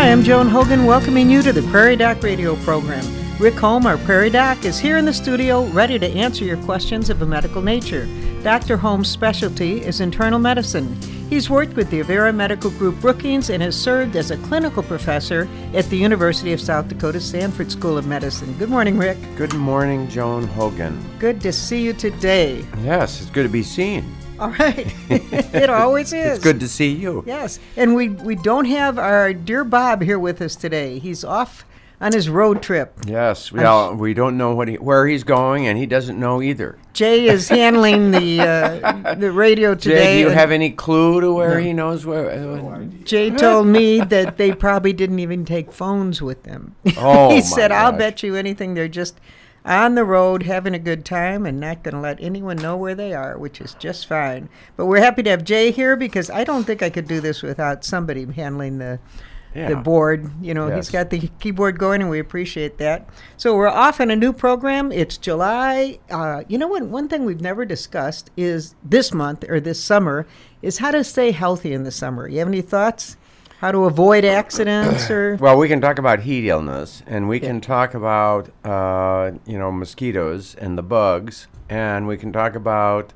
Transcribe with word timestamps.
Hi, 0.00 0.10
I'm 0.10 0.22
Joan 0.22 0.48
Hogan, 0.48 0.86
welcoming 0.86 1.28
you 1.28 1.42
to 1.42 1.52
the 1.52 1.60
Prairie 1.70 1.94
Doc 1.94 2.22
Radio 2.22 2.56
program. 2.64 3.04
Rick 3.38 3.56
Holm, 3.56 3.84
our 3.84 3.98
Prairie 3.98 4.30
Doc, 4.30 4.64
is 4.64 4.78
here 4.78 4.96
in 4.96 5.04
the 5.04 5.12
studio 5.12 5.66
ready 5.66 5.98
to 5.98 6.08
answer 6.08 6.42
your 6.42 6.56
questions 6.64 7.10
of 7.10 7.20
a 7.20 7.26
medical 7.26 7.60
nature. 7.60 8.08
Dr. 8.42 8.78
Holm's 8.78 9.10
specialty 9.10 9.82
is 9.82 10.00
internal 10.00 10.38
medicine. 10.38 10.98
He's 11.28 11.50
worked 11.50 11.74
with 11.74 11.90
the 11.90 12.00
Avera 12.02 12.34
Medical 12.34 12.70
Group 12.70 12.98
Brookings 13.02 13.50
and 13.50 13.62
has 13.62 13.78
served 13.78 14.16
as 14.16 14.30
a 14.30 14.38
clinical 14.38 14.82
professor 14.82 15.46
at 15.74 15.84
the 15.90 15.98
University 15.98 16.54
of 16.54 16.62
South 16.62 16.88
Dakota 16.88 17.20
Sanford 17.20 17.70
School 17.70 17.98
of 17.98 18.06
Medicine. 18.06 18.54
Good 18.54 18.70
morning, 18.70 18.96
Rick. 18.96 19.18
Good 19.36 19.52
morning, 19.52 20.08
Joan 20.08 20.44
Hogan. 20.44 20.98
Good 21.18 21.42
to 21.42 21.52
see 21.52 21.84
you 21.84 21.92
today. 21.92 22.64
Yes, 22.82 23.20
it's 23.20 23.30
good 23.30 23.42
to 23.42 23.50
be 23.50 23.62
seen. 23.62 24.10
All 24.40 24.50
right. 24.50 24.86
it 25.10 25.68
always 25.68 26.12
is. 26.12 26.36
It's 26.36 26.44
good 26.44 26.60
to 26.60 26.68
see 26.68 26.92
you. 26.92 27.22
Yes. 27.26 27.60
And 27.76 27.94
we, 27.94 28.08
we 28.08 28.36
don't 28.36 28.64
have 28.64 28.98
our 28.98 29.34
dear 29.34 29.64
Bob 29.64 30.00
here 30.00 30.18
with 30.18 30.40
us 30.40 30.56
today. 30.56 30.98
He's 30.98 31.24
off 31.24 31.64
on 32.00 32.12
his 32.12 32.28
road 32.30 32.62
trip. 32.62 32.94
Yes, 33.06 33.52
we, 33.52 33.62
all, 33.62 33.94
we 33.94 34.14
don't 34.14 34.38
know 34.38 34.54
what 34.54 34.68
he, 34.68 34.76
where 34.76 35.06
he's 35.06 35.22
going, 35.22 35.66
and 35.66 35.76
he 35.76 35.84
doesn't 35.84 36.18
know 36.18 36.40
either. 36.40 36.78
Jay 36.94 37.26
is 37.26 37.48
handling 37.50 38.10
the 38.10 38.40
uh, 38.40 39.14
the 39.14 39.30
radio 39.30 39.74
today. 39.74 39.96
Jay, 39.96 40.22
do 40.22 40.28
you 40.30 40.34
have 40.34 40.50
any 40.50 40.70
clue 40.70 41.20
to 41.20 41.32
where 41.32 41.60
he 41.60 41.72
knows 41.72 42.06
where? 42.06 42.30
uh, 42.30 42.84
Jay 43.04 43.30
told 43.30 43.66
me 43.66 44.00
that 44.00 44.38
they 44.38 44.52
probably 44.52 44.92
didn't 44.94 45.18
even 45.18 45.44
take 45.44 45.70
phones 45.70 46.22
with 46.22 46.44
them. 46.44 46.74
Oh, 46.96 47.30
he 47.34 47.42
said, 47.42 47.70
"I'll 47.70 47.92
gosh. 47.92 47.98
bet 47.98 48.22
you 48.22 48.34
anything 48.34 48.74
they're 48.74 48.88
just 48.88 49.20
on 49.64 49.94
the 49.94 50.04
road 50.04 50.44
having 50.44 50.74
a 50.74 50.78
good 50.78 51.04
time 51.04 51.46
and 51.46 51.60
not 51.60 51.82
going 51.82 51.94
to 51.94 52.00
let 52.00 52.20
anyone 52.20 52.56
know 52.56 52.76
where 52.76 52.94
they 52.94 53.12
are, 53.14 53.36
which 53.38 53.60
is 53.60 53.74
just 53.74 54.06
fine." 54.06 54.48
But 54.76 54.86
we're 54.86 55.00
happy 55.00 55.22
to 55.24 55.30
have 55.30 55.44
Jay 55.44 55.70
here 55.70 55.96
because 55.96 56.30
I 56.30 56.44
don't 56.44 56.64
think 56.64 56.82
I 56.82 56.90
could 56.90 57.06
do 57.08 57.20
this 57.20 57.42
without 57.42 57.84
somebody 57.84 58.24
handling 58.24 58.78
the 58.78 58.98
the 59.52 59.76
board. 59.76 60.30
You 60.40 60.54
know, 60.54 60.68
he's 60.76 60.88
got 60.90 61.10
the 61.10 61.28
keyboard 61.40 61.78
going, 61.78 62.00
and 62.00 62.10
we 62.10 62.20
appreciate 62.20 62.78
that. 62.78 63.08
So 63.36 63.56
we're 63.56 63.68
off 63.68 64.00
on 64.00 64.10
a 64.10 64.16
new 64.16 64.32
program. 64.32 64.92
It's 64.92 65.16
July. 65.16 65.98
Uh, 66.10 66.44
you 66.48 66.56
know 66.56 66.68
what? 66.68 66.84
One 66.84 67.08
thing 67.08 67.24
we've 67.24 67.40
never 67.40 67.64
discussed 67.64 68.30
is 68.36 68.74
this 68.84 69.12
month 69.12 69.44
or 69.48 69.58
this 69.58 69.82
summer 69.82 70.26
is 70.62 70.78
how 70.78 70.92
to 70.92 71.02
stay 71.02 71.32
healthy 71.32 71.72
in 71.72 71.82
the 71.82 71.90
summer. 71.90 72.28
You 72.28 72.38
have 72.38 72.48
any 72.48 72.62
thoughts? 72.62 73.16
How 73.60 73.72
to 73.72 73.84
avoid 73.84 74.24
accidents 74.24 75.10
or 75.10 75.36
Well, 75.40 75.58
we 75.58 75.68
can 75.68 75.82
talk 75.82 75.98
about 75.98 76.20
heat 76.20 76.48
illness, 76.48 77.02
and 77.06 77.28
we 77.28 77.38
can 77.38 77.60
talk 77.60 77.92
about 77.92 78.48
uh, 78.64 79.32
you 79.44 79.58
know 79.58 79.70
mosquitoes 79.70 80.54
and 80.54 80.78
the 80.78 80.82
bugs, 80.82 81.46
and 81.68 82.06
we 82.06 82.16
can 82.16 82.32
talk 82.32 82.54
about 82.54 83.12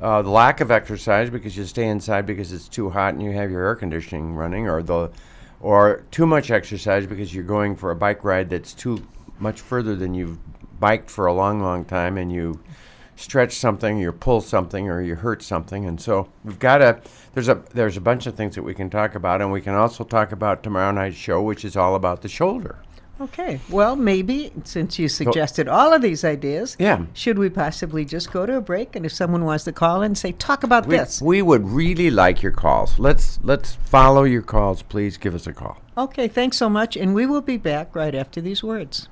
uh, 0.00 0.22
the 0.22 0.30
lack 0.30 0.60
of 0.60 0.70
exercise 0.70 1.28
because 1.28 1.56
you 1.56 1.64
stay 1.64 1.88
inside 1.88 2.24
because 2.24 2.52
it's 2.52 2.68
too 2.68 2.90
hot 2.90 3.14
and 3.14 3.22
you 3.24 3.32
have 3.32 3.50
your 3.50 3.64
air 3.64 3.74
conditioning 3.74 4.36
running, 4.36 4.68
or 4.68 4.80
the 4.80 5.10
or 5.60 6.04
too 6.12 6.24
much 6.24 6.52
exercise 6.52 7.04
because 7.04 7.34
you're 7.34 7.42
going 7.42 7.74
for 7.74 7.90
a 7.90 7.96
bike 7.96 8.22
ride 8.22 8.50
that's 8.50 8.74
too 8.74 9.04
much 9.40 9.60
further 9.60 9.96
than 9.96 10.14
you've 10.14 10.38
biked 10.78 11.10
for 11.10 11.26
a 11.26 11.34
long, 11.34 11.60
long 11.60 11.84
time, 11.84 12.16
and 12.16 12.30
you 12.30 12.60
stretch 13.16 13.56
something, 13.56 13.98
you 13.98 14.12
pull 14.12 14.40
something, 14.40 14.88
or 14.88 15.00
you 15.00 15.14
hurt 15.16 15.42
something, 15.42 15.84
and 15.86 16.00
so 16.00 16.28
we've 16.44 16.58
got 16.58 16.82
a 16.82 17.00
There's 17.34 17.48
a 17.48 17.62
there's 17.72 17.96
a 17.96 18.00
bunch 18.00 18.26
of 18.26 18.34
things 18.36 18.54
that 18.54 18.62
we 18.62 18.74
can 18.74 18.90
talk 18.90 19.14
about, 19.14 19.40
and 19.40 19.50
we 19.52 19.60
can 19.60 19.74
also 19.74 20.04
talk 20.04 20.32
about 20.32 20.62
tomorrow 20.62 20.92
night's 20.92 21.16
show, 21.16 21.42
which 21.42 21.64
is 21.64 21.76
all 21.76 21.94
about 21.94 22.22
the 22.22 22.28
shoulder. 22.28 22.76
Okay. 23.20 23.60
Well, 23.70 23.94
maybe 23.94 24.50
since 24.64 24.98
you 24.98 25.08
suggested 25.08 25.68
all 25.68 25.92
of 25.92 26.02
these 26.02 26.24
ideas, 26.24 26.76
Yeah. 26.80 27.04
should 27.12 27.38
we 27.38 27.48
possibly 27.48 28.04
just 28.04 28.32
go 28.32 28.44
to 28.44 28.56
a 28.56 28.60
break 28.60 28.96
and 28.96 29.06
if 29.06 29.12
someone 29.12 29.44
wants 29.44 29.62
to 29.64 29.72
call 29.72 30.02
in 30.02 30.06
and 30.06 30.18
say, 30.18 30.32
talk 30.32 30.64
about 30.64 30.86
We, 30.86 30.96
this? 30.96 31.22
we 31.22 31.40
would 31.40 31.64
really 31.68 32.10
like 32.10 32.42
your 32.42 32.50
calls. 32.50 32.98
Let's 32.98 33.38
let's 33.44 33.74
follow 33.76 34.24
your 34.24 34.42
calls. 34.42 34.82
Please 34.82 35.16
give 35.16 35.34
us 35.34 35.46
a 35.46 35.52
call. 35.52 35.76
Okay, 35.96 36.26
thanks 36.26 36.56
so 36.56 36.68
much, 36.68 36.96
and 36.96 37.14
we 37.14 37.24
will 37.24 37.40
be 37.40 37.56
back 37.56 37.94
right 37.94 38.16
after 38.16 38.40
these 38.40 38.64
words. 38.64 39.08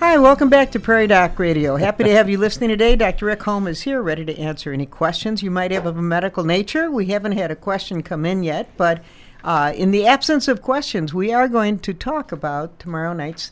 Hi, 0.00 0.16
welcome 0.16 0.48
back 0.48 0.70
to 0.72 0.80
Prairie 0.80 1.08
Doc 1.08 1.38
Radio. 1.40 1.76
Happy 1.76 2.04
to 2.04 2.10
have 2.12 2.28
you 2.30 2.38
listening 2.38 2.68
today. 2.70 2.94
Dr. 2.94 3.26
Rick 3.26 3.42
Holm 3.42 3.66
is 3.66 3.82
here, 3.82 4.00
ready 4.00 4.24
to 4.24 4.38
answer 4.38 4.72
any 4.72 4.86
questions 4.86 5.42
you 5.42 5.50
might 5.50 5.72
have 5.72 5.86
of 5.86 5.96
a 5.98 6.02
medical 6.02 6.44
nature. 6.44 6.88
We 6.90 7.06
haven't 7.06 7.32
had 7.32 7.50
a 7.50 7.56
question 7.56 8.02
come 8.04 8.24
in 8.24 8.44
yet, 8.44 8.68
but 8.76 9.02
uh, 9.42 9.72
in 9.74 9.90
the 9.90 10.06
absence 10.06 10.46
of 10.46 10.62
questions, 10.62 11.12
we 11.12 11.32
are 11.32 11.48
going 11.48 11.80
to 11.80 11.92
talk 11.92 12.30
about 12.30 12.78
tomorrow 12.78 13.12
night's 13.12 13.50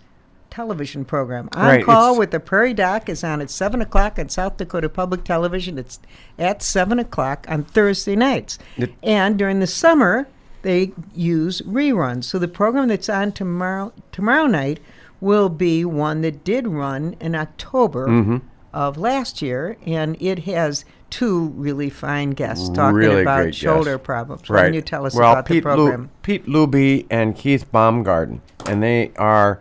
television 0.48 1.04
program. 1.04 1.48
On 1.52 1.66
Right, 1.66 1.84
Call 1.84 2.16
with 2.16 2.30
the 2.30 2.38
Prairie 2.40 2.74
Doc 2.74 3.08
is 3.08 3.24
on 3.24 3.40
at 3.40 3.50
7 3.50 3.80
o'clock 3.80 4.16
on 4.18 4.28
South 4.28 4.56
Dakota 4.56 4.88
Public 4.88 5.24
Television. 5.24 5.78
It's 5.78 5.98
at 6.38 6.62
7 6.62 7.00
o'clock 7.00 7.44
on 7.48 7.64
Thursday 7.64 8.14
nights. 8.14 8.56
It- 8.76 8.94
and 9.02 9.36
during 9.36 9.58
the 9.58 9.66
summer, 9.66 10.28
they 10.62 10.92
use 11.12 11.60
reruns. 11.62 12.24
So 12.24 12.38
the 12.38 12.48
program 12.48 12.86
that's 12.88 13.08
on 13.08 13.32
tomorrow 13.32 13.92
tomorrow 14.12 14.46
night 14.46 14.78
will 15.20 15.48
be 15.48 15.84
one 15.84 16.20
that 16.22 16.44
did 16.44 16.66
run 16.68 17.16
in 17.20 17.34
October 17.34 18.06
Mm-hmm. 18.08 18.36
of 18.72 18.96
last 18.98 19.40
year, 19.42 19.76
and 19.86 20.16
it 20.20 20.40
has 20.40 20.84
two 21.08 21.46
really 21.56 21.88
fine 21.88 22.30
guests 22.32 22.68
talking 22.68 22.94
Really 22.96 23.22
about 23.22 23.54
shoulder 23.54 23.92
guests. 23.92 24.04
problems. 24.04 24.50
Right. 24.50 24.64
don't 24.64 24.74
you 24.74 24.82
tell 24.82 25.06
us 25.06 25.14
well, 25.14 25.32
about 25.32 25.46
Pete 25.46 25.62
the 25.62 25.70
program? 25.74 26.02
Lu- 26.02 26.08
Pete 26.22 26.46
Luby 26.46 27.06
and 27.10 27.34
Keith 27.36 27.70
Baumgarten, 27.72 28.40
and 28.66 28.82
they 28.82 29.12
are 29.16 29.60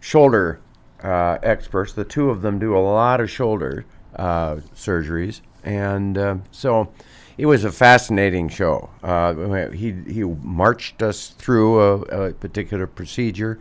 shoulder 0.00 0.60
uh, 1.02 1.38
experts. 1.42 1.92
The 1.92 2.04
two 2.04 2.30
of 2.30 2.42
them 2.42 2.58
do 2.58 2.76
a 2.76 2.80
lot 2.80 3.20
of 3.20 3.28
shoulder 3.30 3.84
uh, 4.16 4.56
surgeries, 4.74 5.40
and 5.64 6.16
uh, 6.16 6.36
so 6.50 6.92
it 7.36 7.46
was 7.46 7.64
a 7.64 7.72
fascinating 7.72 8.48
show. 8.48 8.88
Uh, 9.02 9.68
he 9.70 9.92
he 10.06 10.22
marched 10.22 11.02
us 11.02 11.30
through 11.30 11.80
a, 11.80 12.28
a 12.28 12.32
particular 12.32 12.86
procedure. 12.86 13.58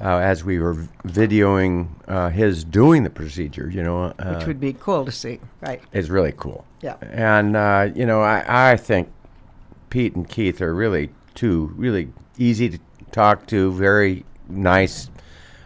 Uh, 0.00 0.18
as 0.18 0.42
we 0.42 0.58
were 0.58 0.74
videoing 1.06 1.88
uh, 2.08 2.28
his 2.28 2.64
doing 2.64 3.04
the 3.04 3.10
procedure, 3.10 3.70
you 3.70 3.82
know, 3.82 4.12
uh, 4.18 4.34
Which 4.34 4.46
would 4.46 4.60
be 4.60 4.72
cool 4.72 5.04
to 5.04 5.12
see. 5.12 5.38
Right. 5.60 5.80
is 5.92 6.10
really 6.10 6.32
cool. 6.36 6.64
Yeah. 6.80 6.96
And 7.00 7.56
uh, 7.56 7.90
you 7.94 8.04
know, 8.04 8.20
I, 8.20 8.72
I 8.72 8.76
think 8.76 9.08
Pete 9.90 10.16
and 10.16 10.28
Keith 10.28 10.60
are 10.60 10.74
really 10.74 11.10
two 11.34 11.72
really 11.76 12.12
easy 12.38 12.68
to 12.70 12.78
talk 13.12 13.46
to, 13.46 13.72
very 13.72 14.24
nice 14.48 15.10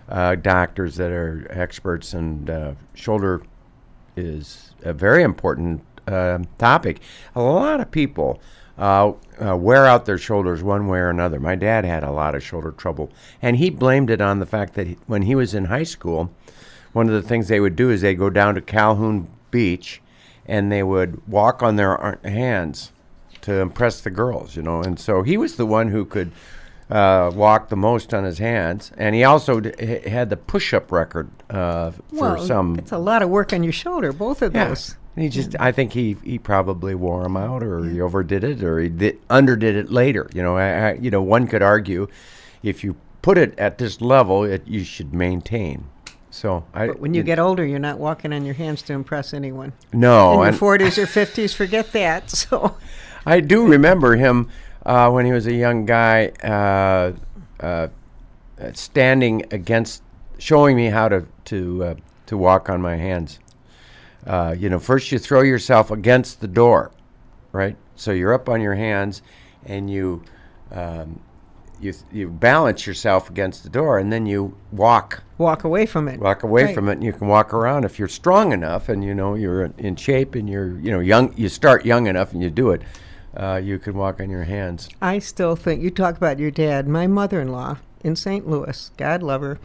uh, 0.08 0.34
doctors 0.34 0.96
that 0.96 1.10
are 1.10 1.46
experts, 1.50 2.12
and 2.14 2.50
uh, 2.50 2.72
shoulder 2.94 3.42
is 4.16 4.74
a 4.82 4.92
very 4.92 5.22
important 5.22 5.82
uh, 6.06 6.38
topic. 6.58 7.00
A 7.34 7.42
lot 7.42 7.80
of 7.80 7.90
people 7.90 8.40
uh, 8.78 9.12
uh, 9.44 9.56
wear 9.56 9.86
out 9.86 10.06
their 10.06 10.18
shoulders 10.18 10.62
one 10.62 10.86
way 10.86 10.98
or 10.98 11.10
another. 11.10 11.40
My 11.40 11.56
dad 11.56 11.84
had 11.84 12.02
a 12.04 12.12
lot 12.12 12.34
of 12.34 12.42
shoulder 12.42 12.70
trouble, 12.70 13.10
and 13.42 13.56
he 13.56 13.70
blamed 13.70 14.10
it 14.10 14.20
on 14.20 14.38
the 14.38 14.46
fact 14.46 14.74
that 14.74 14.86
he, 14.86 14.96
when 15.06 15.22
he 15.22 15.34
was 15.34 15.54
in 15.54 15.66
high 15.66 15.82
school, 15.84 16.30
one 16.92 17.06
of 17.08 17.12
the 17.14 17.26
things 17.28 17.48
they 17.48 17.60
would 17.60 17.76
do 17.76 17.90
is 17.90 18.00
they'd 18.02 18.14
go 18.14 18.30
down 18.30 18.54
to 18.54 18.60
Calhoun 18.60 19.28
Beach, 19.50 20.00
and 20.46 20.70
they 20.72 20.82
would 20.82 21.26
walk 21.28 21.62
on 21.62 21.76
their 21.76 21.96
ar- 21.96 22.20
hands 22.24 22.92
to 23.42 23.54
impress 23.60 24.00
the 24.00 24.10
girls, 24.10 24.56
you 24.56 24.62
know. 24.62 24.80
And 24.82 24.98
so 24.98 25.22
he 25.22 25.36
was 25.36 25.56
the 25.56 25.66
one 25.66 25.88
who 25.88 26.04
could 26.04 26.32
uh, 26.90 27.30
walk 27.34 27.68
the 27.68 27.76
most 27.76 28.14
on 28.14 28.24
his 28.24 28.38
hands, 28.38 28.90
and 28.96 29.14
he 29.14 29.22
also 29.24 29.60
d- 29.60 30.08
had 30.08 30.30
the 30.30 30.36
push-up 30.36 30.90
record 30.90 31.28
uh, 31.50 31.90
for 31.90 32.00
Well, 32.12 32.46
some. 32.46 32.76
it's 32.78 32.92
a 32.92 32.98
lot 32.98 33.22
of 33.22 33.28
work 33.28 33.52
on 33.52 33.62
your 33.62 33.72
shoulder, 33.72 34.12
both 34.12 34.40
of 34.42 34.54
Yeah. 34.54 34.68
those. 34.68 34.96
He 35.20 35.28
just, 35.28 35.56
I 35.58 35.72
think 35.72 35.92
he, 35.92 36.16
he 36.24 36.38
probably 36.38 36.94
wore 36.94 37.24
him 37.24 37.36
out, 37.36 37.62
or 37.62 37.84
he 37.84 38.00
overdid 38.00 38.44
it, 38.44 38.62
or 38.62 38.80
he 38.80 38.88
did, 38.88 39.18
underdid 39.28 39.76
it 39.76 39.90
later. 39.90 40.28
You 40.34 40.42
know, 40.42 40.56
I, 40.56 40.90
I, 40.90 40.92
you 40.94 41.10
know, 41.10 41.22
one 41.22 41.46
could 41.46 41.62
argue, 41.62 42.08
if 42.62 42.84
you 42.84 42.96
put 43.22 43.38
it 43.38 43.58
at 43.58 43.78
this 43.78 44.00
level, 44.00 44.44
it, 44.44 44.66
you 44.66 44.84
should 44.84 45.12
maintain. 45.12 45.88
So 46.30 46.64
I, 46.74 46.88
But 46.88 47.00
when 47.00 47.14
you 47.14 47.22
get 47.22 47.38
older, 47.38 47.64
you're 47.64 47.78
not 47.78 47.98
walking 47.98 48.32
on 48.32 48.44
your 48.44 48.54
hands 48.54 48.82
to 48.82 48.92
impress 48.92 49.32
anyone. 49.32 49.72
no, 49.92 50.32
In 50.32 50.38
your 50.38 50.46
and 50.48 50.56
40s 50.56 50.98
or 50.98 51.06
50s, 51.06 51.54
forget 51.54 51.92
that. 51.92 52.30
So, 52.48 52.76
I 53.26 53.40
do 53.40 53.66
remember 53.66 54.16
him 54.16 54.48
uh, 54.86 55.10
when 55.10 55.26
he 55.26 55.32
was 55.32 55.46
a 55.46 55.52
young 55.52 55.84
guy, 55.84 56.28
uh, 56.42 57.12
uh, 57.62 57.88
uh, 58.60 58.72
standing 58.72 59.44
against, 59.50 60.02
showing 60.38 60.76
me 60.76 60.86
how 60.86 61.08
to 61.08 61.26
to 61.46 61.84
uh, 61.84 61.94
to 62.26 62.36
walk 62.36 62.70
on 62.70 62.80
my 62.80 62.96
hands. 62.96 63.38
Uh, 64.28 64.54
you 64.56 64.68
know, 64.68 64.78
first 64.78 65.10
you 65.10 65.18
throw 65.18 65.40
yourself 65.40 65.90
against 65.90 66.40
the 66.40 66.46
door, 66.48 66.90
right? 67.50 67.76
So 67.96 68.12
you're 68.12 68.34
up 68.34 68.48
on 68.48 68.60
your 68.60 68.74
hands, 68.74 69.22
and 69.64 69.90
you 69.90 70.22
um, 70.70 71.18
you 71.80 71.94
you 72.12 72.28
balance 72.28 72.86
yourself 72.86 73.30
against 73.30 73.62
the 73.62 73.70
door, 73.70 73.98
and 73.98 74.12
then 74.12 74.26
you 74.26 74.54
walk 74.70 75.22
walk 75.38 75.64
away 75.64 75.86
from 75.86 76.08
it. 76.08 76.20
walk 76.20 76.42
away 76.42 76.64
Right. 76.64 76.74
from 76.74 76.88
it 76.88 76.94
and 76.94 77.04
you 77.04 77.12
can 77.12 77.26
walk 77.28 77.54
around 77.54 77.84
if 77.84 77.98
you're 77.98 78.08
strong 78.08 78.52
enough 78.52 78.88
and 78.88 79.04
you 79.04 79.14
know 79.14 79.34
you're 79.34 79.70
in 79.78 79.94
shape 79.96 80.34
and 80.34 80.50
you're 80.50 80.76
you 80.80 80.90
know 80.90 80.98
young 80.98 81.32
you 81.36 81.48
start 81.48 81.86
young 81.86 82.08
enough 82.08 82.32
and 82.32 82.42
you 82.42 82.50
do 82.50 82.70
it 82.72 82.82
uh, 83.36 83.60
you 83.62 83.78
can 83.78 83.94
walk 83.96 84.20
on 84.20 84.28
your 84.28 84.42
hands 84.42 84.88
I 85.00 85.20
still 85.20 85.54
think 85.54 85.80
you 85.80 85.90
talk 85.92 86.16
about 86.16 86.40
your 86.40 86.50
dad. 86.50 86.88
My 86.88 87.06
mother-in-law 87.06 87.76
in 88.02 88.16
St. 88.16 88.48
Louis, 88.48 88.90
God 88.96 89.22
love 89.22 89.42
her, 89.42 89.58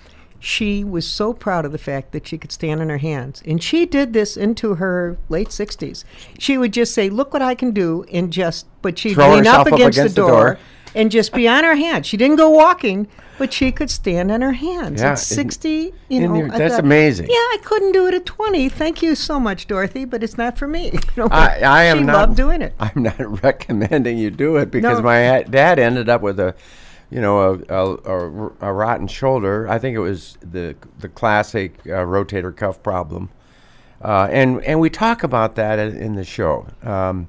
she 0.45 0.83
was 0.83 1.07
so 1.07 1.31
proud 1.31 1.63
of 1.63 1.71
the 1.71 1.77
fact 1.77 2.11
that 2.11 2.27
she 2.27 2.37
could 2.37 2.51
stand 2.51 2.81
on 2.81 2.89
her 2.89 2.97
hands. 2.97 3.41
And 3.45 3.63
she 3.63 3.85
did 3.85 4.11
this 4.11 4.35
into 4.35 4.75
her 4.75 5.17
late 5.29 5.47
60s. 5.47 6.03
She 6.37 6.57
would 6.57 6.73
just 6.73 6.93
say, 6.93 7.09
Look 7.09 7.31
what 7.31 7.41
I 7.41 7.55
can 7.55 7.71
do, 7.71 8.03
and 8.11 8.31
just, 8.31 8.65
but 8.81 8.99
she'd 8.99 9.13
Throw 9.13 9.35
lean 9.35 9.47
up 9.47 9.61
up 9.61 9.67
against, 9.67 9.97
against 9.97 10.15
the, 10.15 10.21
the 10.21 10.27
door, 10.27 10.43
door. 10.43 10.59
and 10.95 11.09
just 11.09 11.31
be 11.33 11.47
on 11.47 11.63
her 11.63 11.75
hands. 11.75 12.07
She 12.07 12.17
didn't 12.17 12.35
go 12.35 12.49
walking, 12.49 13.07
but 13.37 13.53
she 13.53 13.71
could 13.71 13.89
stand 13.89 14.31
on 14.33 14.41
her 14.41 14.51
hands. 14.51 14.99
Yeah, 15.01 15.07
At 15.07 15.09
and- 15.11 15.19
60, 15.19 15.93
you 16.09 16.27
know. 16.27 16.35
you're- 16.35 16.49
that's 16.49 16.75
thought, 16.75 16.83
amazing. 16.83 17.27
Yeah, 17.29 17.35
I 17.37 17.57
couldn't 17.63 17.93
do 17.93 18.05
it 18.07 18.13
at 18.13 18.25
20. 18.25 18.67
Thank 18.67 19.01
you 19.01 19.15
so 19.15 19.39
much, 19.39 19.65
Dorothy, 19.67 20.03
but 20.03 20.23
it's 20.23 20.37
not 20.37 20.57
for 20.57 20.67
me. 20.67 20.91
You 21.15 21.23
know, 21.23 21.27
I, 21.31 21.59
I 21.61 21.83
am 21.83 21.99
she 21.99 22.03
not 22.03 22.35
doing 22.35 22.61
it. 22.61 22.73
I'm 22.81 23.01
not 23.01 23.17
recommending 23.43 24.17
you 24.17 24.29
do 24.29 24.57
it 24.57 24.71
because 24.71 24.97
No. 24.97 25.03
my 25.05 25.43
dad 25.49 25.79
ended 25.79 26.09
up 26.09 26.21
with 26.21 26.37
a, 26.39 26.53
you 27.09 27.21
know, 27.21 27.39
a, 27.39 27.73
a, 27.73 27.93
a, 27.95 28.51
a 28.61 28.73
rotten 28.73 29.07
shoulder. 29.07 29.67
I 29.67 29.79
think 29.79 29.95
it 29.95 29.99
was 29.99 30.37
the 30.41 30.75
the 30.99 31.09
classic 31.09 31.75
uh, 31.85 32.03
rotator 32.05 32.55
cuff 32.55 32.81
problem, 32.81 33.29
uh, 34.01 34.27
and 34.31 34.63
and 34.63 34.79
we 34.79 34.89
talk 34.89 35.23
about 35.23 35.55
that 35.55 35.79
in, 35.79 36.15
the 36.15 36.23
show. 36.23 36.67
Um, 36.81 37.27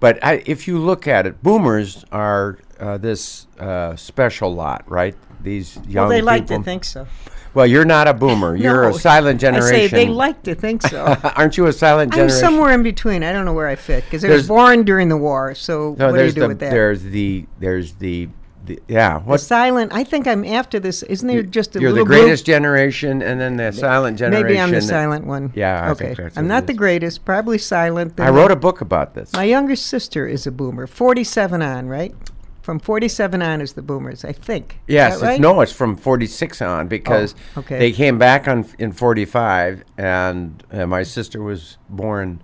but 0.00 0.22
I, 0.24 0.42
if 0.46 0.68
you 0.68 0.78
look 0.78 1.08
at 1.08 1.26
it, 1.26 1.42
boomers 1.42 2.04
are 2.12 2.58
uh, 2.78 2.98
this 2.98 3.46
uh, 3.58 3.96
special 3.96 4.54
lot, 4.54 4.84
right? 4.90 5.16
These 5.42 5.76
young 5.86 6.08
Well, 6.08 6.08
they 6.08 6.22
like 6.22 6.44
people. 6.44 6.58
to 6.58 6.64
think 6.64 6.84
so. 6.84 7.06
Well, 7.54 7.66
you're 7.66 7.84
not 7.84 8.08
a 8.08 8.14
boomer. 8.14 8.56
You're 8.64 8.88
a 8.88 8.94
silent 8.94 9.40
generation. 9.40 9.74
I 9.76 9.86
say 9.86 10.06
they 10.06 10.08
like 10.08 10.42
to 10.42 10.56
think 10.56 10.82
so. 10.82 11.04
Aren't 11.36 11.56
you 11.56 11.66
a 11.66 11.72
silent 11.72 12.12
generation? 12.12 12.36
I'm 12.36 12.40
somewhere 12.40 12.72
in 12.72 12.82
between. 12.82 13.22
I 13.22 13.30
don't 13.30 13.44
know 13.44 13.52
where 13.52 13.68
I 13.68 13.76
fit 13.76 14.02
because 14.04 14.24
I 14.24 14.30
was 14.30 14.48
born 14.48 14.82
during 14.84 15.08
the 15.08 15.16
war. 15.16 15.54
So 15.54 15.94
No, 15.96 16.10
what 16.10 16.18
do 16.18 16.24
you 16.24 16.32
do 16.32 16.40
the 16.40 16.48
with 16.48 16.58
that? 16.58 16.70
there's 16.72 17.02
the 17.04 17.46
there's 17.60 17.92
the, 17.94 18.28
the 18.64 18.80
yeah. 18.88 19.20
The 19.26 19.36
silent. 19.38 19.92
I 19.94 20.04
think 20.04 20.26
I'm 20.26 20.44
after 20.44 20.80
this. 20.80 21.02
Isn't 21.04 21.28
there 21.28 21.42
just 21.42 21.76
a 21.76 21.80
you're 21.80 21.90
the 21.90 21.94
little 22.00 22.06
group? 22.06 22.20
greatest 22.22 22.46
generation, 22.46 23.22
and 23.22 23.40
then 23.40 23.56
the 23.56 23.72
silent 23.72 24.18
generation. 24.18 24.46
Maybe 24.46 24.58
I'm 24.60 24.70
the 24.70 24.80
silent 24.82 25.26
one. 25.26 25.52
Yeah, 25.54 25.86
I 25.86 25.90
okay. 25.90 26.14
I'm 26.36 26.48
not 26.48 26.66
the 26.66 26.74
greatest. 26.74 27.24
Probably 27.24 27.58
silent. 27.58 28.18
I 28.18 28.30
wrote 28.30 28.50
a 28.50 28.56
book 28.56 28.80
about 28.80 29.14
this. 29.14 29.32
My 29.32 29.44
younger 29.44 29.76
sister 29.76 30.26
is 30.26 30.46
a 30.46 30.50
boomer. 30.52 30.86
47 30.86 31.62
on, 31.62 31.88
right? 31.88 32.14
From 32.62 32.78
47 32.78 33.42
on 33.42 33.60
is 33.60 33.74
the 33.74 33.82
boomers, 33.82 34.24
I 34.24 34.32
think. 34.32 34.80
Yes, 34.86 35.20
right? 35.20 35.32
it's, 35.32 35.40
no, 35.40 35.60
it's 35.60 35.70
from 35.72 35.96
46 35.98 36.62
on 36.62 36.88
because 36.88 37.34
Oh, 37.56 37.60
okay. 37.60 37.78
they 37.78 37.92
came 37.92 38.16
back 38.16 38.48
on 38.48 38.64
in 38.78 38.92
45, 38.92 39.84
and 39.98 40.64
uh, 40.72 40.86
my 40.86 41.02
sister 41.02 41.42
was 41.42 41.76
born 41.90 42.42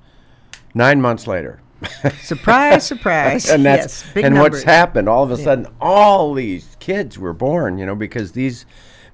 nine 0.74 1.00
months 1.00 1.26
later. 1.26 1.60
Surprise, 2.20 2.86
surprise. 2.86 3.48
and 3.48 3.64
that's 3.64 4.02
yes, 4.04 4.12
big 4.12 4.24
and 4.24 4.38
what's 4.38 4.62
happened 4.64 5.08
all 5.08 5.24
of 5.24 5.30
a 5.30 5.36
sudden 5.36 5.66
all 5.80 6.34
these 6.34 6.76
kids 6.80 7.18
were 7.18 7.32
born 7.32 7.78
you 7.78 7.86
know 7.86 7.94
because 7.94 8.32
these 8.32 8.66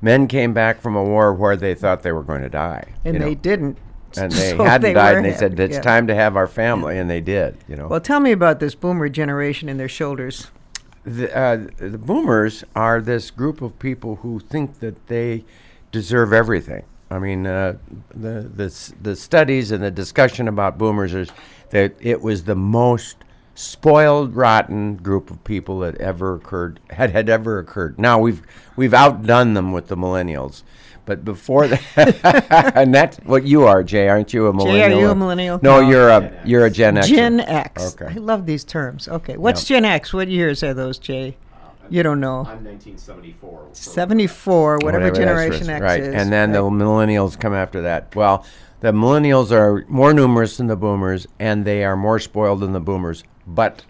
men 0.02 0.26
came 0.26 0.52
back 0.52 0.80
from 0.80 0.96
a 0.96 1.02
war 1.04 1.32
where 1.32 1.56
they 1.56 1.74
thought 1.74 2.02
they 2.02 2.12
were 2.12 2.22
going 2.22 2.42
to 2.42 2.48
die 2.48 2.84
And 3.04 3.16
they 3.20 3.30
know. 3.30 3.34
didn't. 3.34 3.78
and 4.16 4.32
they 4.32 4.50
So 4.50 4.64
hadn't 4.64 4.82
they 4.82 4.92
died 4.94 5.16
and 5.16 5.24
they 5.24 5.32
said 5.34 5.58
it's 5.60 5.76
yeah. 5.76 5.80
time 5.80 6.06
to 6.08 6.14
have 6.14 6.36
our 6.36 6.46
family 6.48 6.98
and 6.98 7.08
they 7.08 7.20
did 7.20 7.56
you 7.68 7.76
know 7.76 7.86
Well, 7.88 8.00
tell 8.00 8.20
me 8.20 8.32
about 8.32 8.58
this 8.60 8.74
boomer 8.74 9.08
generation 9.08 9.68
and 9.68 9.78
their 9.78 9.88
shoulders. 9.88 10.50
the, 11.04 11.34
uh, 11.36 11.66
the 11.78 11.98
boomers 11.98 12.64
are 12.74 13.00
this 13.00 13.30
group 13.30 13.62
of 13.62 13.78
people 13.78 14.16
who 14.16 14.40
think 14.40 14.80
that 14.80 15.06
they 15.06 15.44
deserve 15.92 16.32
everything. 16.32 16.82
I 17.10 17.18
mean, 17.18 17.46
uh, 17.46 17.76
the, 18.14 18.42
the 18.42 18.92
the 19.00 19.16
studies 19.16 19.70
and 19.70 19.82
the 19.82 19.90
discussion 19.90 20.48
about 20.48 20.76
boomers 20.78 21.14
is 21.14 21.30
that 21.70 21.94
it 22.00 22.20
was 22.20 22.44
the 22.44 22.56
most 22.56 23.16
spoiled, 23.54 24.34
rotten 24.34 24.96
group 24.96 25.30
of 25.30 25.42
people 25.44 25.78
that 25.80 25.96
ever 26.00 26.34
occurred 26.34 26.80
had 26.90 27.10
had 27.10 27.28
ever 27.28 27.58
occurred. 27.58 27.98
Now 27.98 28.18
we've 28.18 28.42
we've 28.76 28.92
outdone 28.94 29.54
them 29.54 29.72
with 29.72 29.86
the 29.86 29.96
millennials, 29.96 30.62
but 31.04 31.24
before 31.24 31.68
that, 31.68 32.72
and 32.76 32.92
that's 32.92 33.18
what 33.18 33.44
you 33.44 33.64
are, 33.64 33.82
Jay, 33.84 34.08
aren't 34.08 34.34
you 34.34 34.48
a 34.48 34.52
millennial? 34.52 34.88
Jay 34.88 34.94
are 34.94 35.00
you 35.00 35.10
a 35.10 35.14
millennial? 35.14 35.60
No, 35.62 35.80
No. 35.80 35.88
you're 35.88 36.08
a 36.08 36.42
you're 36.44 36.66
a 36.66 36.70
Gen 36.70 36.98
X. 36.98 37.08
Gen 37.08 37.38
X. 37.40 37.94
Okay. 37.94 38.12
I 38.14 38.18
love 38.18 38.46
these 38.46 38.64
terms. 38.64 39.06
Okay. 39.08 39.36
What's 39.36 39.64
Gen 39.64 39.84
X? 39.84 40.12
What 40.12 40.28
years 40.28 40.62
are 40.64 40.74
those, 40.74 40.98
Jay? 40.98 41.36
You 41.90 42.02
don't 42.02 42.20
know. 42.20 42.38
I'm 42.38 42.64
1974. 42.64 43.68
74, 43.72 44.78
whatever, 44.78 45.04
that's 45.04 45.18
Generation 45.18 45.66
right, 45.68 45.74
X 45.74 45.82
right. 45.82 46.00
is. 46.00 46.14
And 46.14 46.32
then 46.32 46.52
the 46.52 46.58
millennials 46.58 47.38
come 47.38 47.54
after 47.54 47.82
that. 47.82 48.14
Well, 48.14 48.44
the 48.80 48.92
millennials 48.92 49.50
are 49.50 49.84
more 49.88 50.12
numerous 50.12 50.56
than 50.56 50.66
the 50.66 50.76
boomers, 50.76 51.26
and 51.38 51.64
they 51.64 51.84
are 51.84 51.96
more 51.96 52.18
spoiled 52.18 52.60
than 52.60 52.72
the 52.72 52.80
boomers. 52.80 53.24
But 53.46 53.84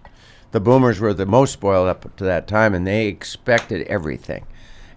the 0.53 0.61
boomers 0.61 1.01
were 1.01 1.13
the 1.13 1.27
most 1.27 1.53
spoiled 1.53 1.89
up 1.89 2.17
to 2.17 2.25
that 2.25 2.47
time, 2.47 2.75
and 2.75 2.87
they 2.87 3.07
expected 3.07 3.87
everything. 3.89 4.47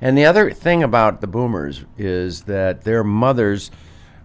And 0.01 0.17
the 0.17 0.25
other 0.25 0.51
thing 0.51 0.83
about 0.83 1.21
the 1.21 1.27
boomers 1.27 1.83
is 1.97 2.43
that 2.43 2.83
their 2.83 3.03
mothers 3.03 3.71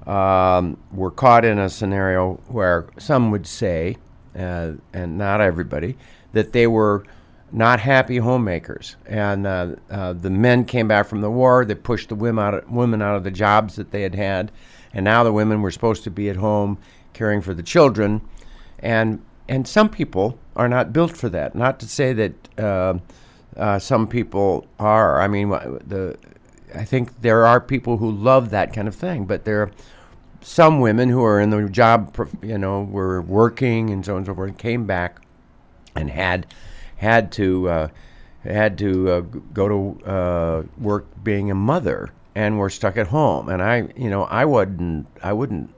um, 0.07 0.77
were 0.93 1.11
caught 1.11 1.45
in 1.45 1.59
a 1.59 1.69
scenario 1.69 2.35
where 2.49 2.87
some 2.99 3.31
would 3.31 3.47
say, 3.47 3.97
uh, 4.39 4.73
and 4.93 5.19
not 5.19 5.41
everybody, 5.41 5.97
that 6.33 6.53
they 6.53 6.67
were 6.67 7.05
not 7.55 7.79
happy 7.79 8.17
homemakers. 8.17 8.97
And 9.07 9.47
uh, 9.47 9.77
uh, 9.89 10.13
the 10.13 10.29
men 10.29 10.65
came 10.65 10.89
back 10.89 11.07
from 11.07 11.21
the 11.21 11.31
war. 11.31 11.65
They 11.65 11.77
pushed 11.77 12.09
the 12.09 12.17
women 12.17 12.45
out, 12.45 12.55
of, 12.55 12.71
women 12.71 13.01
out 13.01 13.15
of 13.15 13.23
the 13.23 13.31
jobs 13.31 13.77
that 13.77 13.93
they 13.93 14.03
had 14.03 14.17
had, 14.17 14.51
and 14.93 15.05
now 15.05 15.23
the 15.23 15.33
women 15.33 15.63
were 15.63 15.71
supposed 15.71 16.03
to 16.05 16.11
be 16.11 16.29
at 16.29 16.37
home 16.37 16.79
caring 17.13 17.41
for 17.41 17.55
the 17.55 17.63
children. 17.63 18.21
And 18.81 19.23
and 19.49 19.69
some 19.69 19.89
people 19.89 20.39
are 20.57 20.69
not 20.69 20.93
built 20.93 21.17
for 21.17 21.29
that. 21.29 21.55
Not 21.55 21.79
to 21.81 21.89
say 21.89 22.13
that 22.15 22.59
uh, 22.59 22.95
uh, 23.57 23.79
some 23.79 24.09
people 24.09 24.67
are. 24.81 25.21
I 25.21 25.29
mean, 25.29 25.51
the 25.51 26.19
I 26.75 26.85
think 26.85 27.21
there 27.23 27.47
are 27.47 27.61
people 27.61 27.99
who 27.99 28.11
love 28.11 28.51
that 28.51 28.73
kind 28.73 28.89
of 28.89 28.97
thing, 28.97 29.27
but 29.27 29.45
there 29.45 29.63
are 29.63 29.71
some 30.41 30.81
women 30.81 31.09
who 31.09 31.23
are 31.25 31.41
in 31.41 31.51
the 31.51 31.69
job, 31.69 32.17
you 32.43 32.59
know, 32.59 32.83
were 32.83 33.23
working 33.23 33.91
and 33.91 34.05
so 34.05 34.13
on 34.13 34.19
and 34.19 34.27
so 34.27 34.35
forth, 34.35 34.49
and 34.49 34.59
came 34.59 34.87
back 34.87 35.21
and 35.95 36.11
had 36.11 36.47
had 37.05 37.31
to 37.33 37.69
uh, 37.69 37.89
had 38.43 38.77
to 38.79 39.11
uh, 39.11 39.21
go 39.53 39.69
to 39.69 40.05
uh, 40.11 40.63
work 40.79 41.07
being 41.23 41.51
a 41.51 41.55
mother 41.55 42.11
and 42.35 42.59
were 42.59 42.71
stuck 42.71 42.97
at 42.97 43.07
home. 43.07 43.49
And 43.49 43.63
I, 43.63 43.89
you 43.97 44.11
know, 44.11 44.25
I 44.25 44.45
wouldn't 44.45 45.07
I 45.23 45.33
wouldn't 45.33 45.71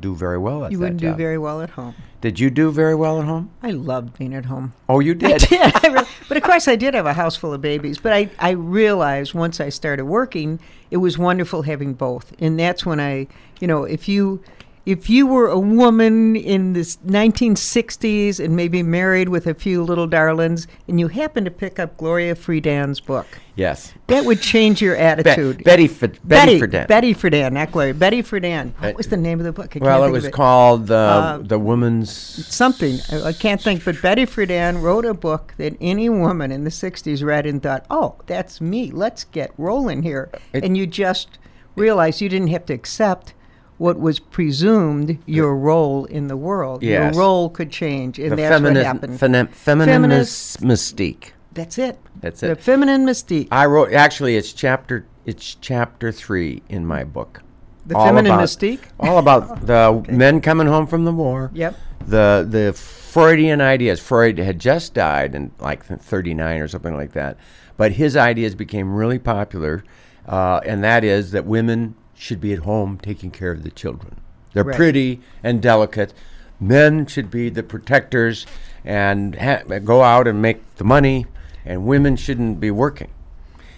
do 0.00 0.14
very 0.14 0.38
well 0.38 0.64
at 0.64 0.70
you 0.72 0.78
wouldn't 0.78 1.00
do 1.00 1.08
job. 1.08 1.16
very 1.16 1.38
well 1.38 1.60
at 1.60 1.70
home. 1.70 1.94
Did 2.20 2.38
you 2.40 2.50
do 2.50 2.70
very 2.70 2.94
well 2.94 3.20
at 3.20 3.26
home? 3.26 3.50
I 3.62 3.70
loved 3.70 4.18
being 4.18 4.34
at 4.34 4.44
home. 4.46 4.72
Oh, 4.88 5.00
you 5.00 5.14
did. 5.14 5.50
Yeah, 5.50 5.70
I 5.82 5.88
really- 5.88 6.08
but 6.28 6.36
of 6.36 6.42
course, 6.42 6.66
I 6.68 6.76
did 6.76 6.94
have 6.94 7.06
a 7.06 7.12
house 7.14 7.36
full 7.36 7.52
of 7.54 7.60
babies. 7.60 7.98
But 7.98 8.12
I, 8.12 8.28
I 8.38 8.50
realized 8.50 9.34
once 9.34 9.60
I 9.60 9.68
started 9.70 10.04
working, 10.04 10.58
it 10.90 10.98
was 10.98 11.16
wonderful 11.16 11.62
having 11.62 11.94
both. 11.94 12.32
And 12.40 12.58
that's 12.58 12.84
when 12.84 12.98
I, 13.00 13.28
you 13.60 13.66
know, 13.68 13.84
if 13.84 14.08
you 14.08 14.42
if 14.88 15.10
you 15.10 15.26
were 15.26 15.48
a 15.48 15.58
woman 15.58 16.34
in 16.34 16.72
the 16.72 16.80
1960s 16.80 18.42
and 18.42 18.56
maybe 18.56 18.82
married 18.82 19.28
with 19.28 19.46
a 19.46 19.52
few 19.54 19.82
little 19.84 20.06
darlings, 20.06 20.66
and 20.88 20.98
you 20.98 21.08
happened 21.08 21.44
to 21.44 21.50
pick 21.50 21.78
up 21.78 21.96
Gloria 21.98 22.34
Friedan's 22.34 22.98
book, 23.00 23.26
yes. 23.54 23.92
that 24.06 24.24
would 24.24 24.40
change 24.40 24.80
your 24.80 24.94
Be- 24.94 25.00
attitude. 25.00 25.62
Betty 25.64 25.84
F- 25.84 26.00
Betty, 26.00 26.18
Betty 26.24 26.60
Friedan. 26.60 26.88
Betty 26.88 27.14
Friedan, 27.14 27.52
not 27.52 27.70
Gloria. 27.70 27.92
Betty 27.94 28.22
Friedan. 28.22 28.72
What 28.78 28.94
Uh, 28.94 28.96
was 28.96 29.08
the 29.08 29.16
name 29.18 29.38
of 29.40 29.44
the 29.44 29.52
book? 29.52 29.76
I 29.76 29.80
Well, 29.80 30.04
it 30.04 30.10
was 30.10 30.24
of 30.26 30.32
called 30.32 30.86
the 30.86 30.94
Uh, 30.96 31.38
the 31.42 31.58
woman's 31.58 32.10
something 32.10 32.98
I, 33.12 33.22
I 33.28 33.32
can't 33.32 33.60
think 33.60 33.84
but 33.84 34.00
betty 34.00 34.24
friedan 34.26 34.80
wrote 34.82 35.04
a 35.04 35.14
book 35.14 35.54
that 35.58 35.74
any 35.80 36.08
woman 36.08 36.50
in 36.50 36.64
the 36.64 36.70
60s 36.70 37.22
read 37.24 37.44
and 37.46 37.62
thought 37.62 37.84
oh 37.90 38.16
that's 38.26 38.60
me 38.60 38.90
let's 38.90 39.24
get 39.24 39.50
rolling 39.58 40.02
here 40.02 40.30
It- 40.52 40.64
and 40.64 40.76
you 40.76 40.86
just 40.86 41.38
realized 41.76 42.20
you 42.20 42.28
didn't 42.28 42.48
have 42.48 42.64
to 42.66 42.72
accept 42.74 43.34
what 43.78 43.98
was 43.98 44.18
presumed 44.18 45.18
your 45.26 45.56
role 45.56 46.04
in 46.06 46.28
the 46.28 46.36
world 46.36 46.82
Yes. 46.82 47.14
your 47.14 47.22
role 47.22 47.48
could 47.48 47.70
change 47.70 48.18
and 48.18 48.32
the 48.32 48.36
that's 48.36 48.50
what 48.50 48.56
feminist 48.62 48.86
happened 48.86 49.12
femi- 49.18 49.48
feminist 49.50 50.58
Feminist- 50.60 50.60
mystique. 50.62 51.30
that's 51.52 51.78
it 51.78 51.98
That's 52.20 52.42
it. 52.42 52.48
the 52.48 52.56
feminine 52.56 53.06
mystique 53.06 53.48
I 53.52 53.66
wrote 53.66 53.92
actually 53.92 54.36
it's 54.36 54.52
chapter 54.52 55.06
it's 55.24 55.54
chapter 55.60 56.10
3 56.10 56.62
in 56.70 56.86
my 56.86 57.04
book. 57.04 57.42
The 57.86 57.96
All 57.96 58.06
feminine 58.06 58.32
about- 58.32 58.44
mystique? 58.44 58.80
All 58.98 59.18
about 59.18 59.66
the 59.66 60.04
men 60.10 60.40
coming 60.40 60.66
home 60.66 60.86
from 60.86 61.04
the 61.04 61.12
war. 61.12 61.50
Yep. 61.54 61.74
The 62.06 62.46
the 62.48 62.72
Freudian 62.72 63.60
ideas. 63.60 64.00
Freud 64.00 64.38
had 64.38 64.58
just 64.58 64.94
died 64.94 65.34
in 65.34 65.50
like 65.58 65.84
39 65.84 66.60
or 66.62 66.68
something 66.68 66.94
like 66.96 67.12
that. 67.12 67.36
But 67.76 67.92
his 67.92 68.16
ideas 68.16 68.54
became 68.54 68.94
really 68.94 69.18
popular 69.18 69.84
uh, 70.26 70.60
and 70.66 70.82
that 70.84 71.04
is 71.04 71.30
that 71.32 71.44
women 71.46 71.94
should 72.18 72.40
be 72.40 72.52
at 72.52 72.60
home 72.60 72.98
taking 73.00 73.30
care 73.30 73.50
of 73.52 73.62
the 73.62 73.70
children. 73.70 74.16
They're 74.52 74.64
Right. 74.64 74.76
pretty 74.76 75.20
and 75.42 75.62
delicate. 75.62 76.12
Men 76.60 77.06
should 77.06 77.30
be 77.30 77.48
the 77.48 77.62
protectors 77.62 78.44
and 78.84 79.36
ha- 79.36 79.62
go 79.84 80.02
out 80.02 80.26
and 80.26 80.42
make 80.42 80.60
the 80.76 80.84
money, 80.84 81.26
and 81.64 81.84
women 81.86 82.16
shouldn't 82.16 82.58
be 82.58 82.70
working. 82.70 83.08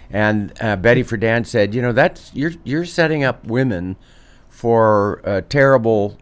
And 0.09 0.51
uh, 0.59 0.75
Betty 0.77 1.03
Friedan 1.03 1.45
said, 1.45 1.73
you 1.75 1.81
know, 1.81 1.91
that's 1.91 2.31
you're 2.33 2.53
you're 2.63 2.85
setting 2.85 3.23
up 3.23 3.45
women 3.45 3.95
for 4.49 5.21
a 5.23 5.41
terrible 5.41 6.17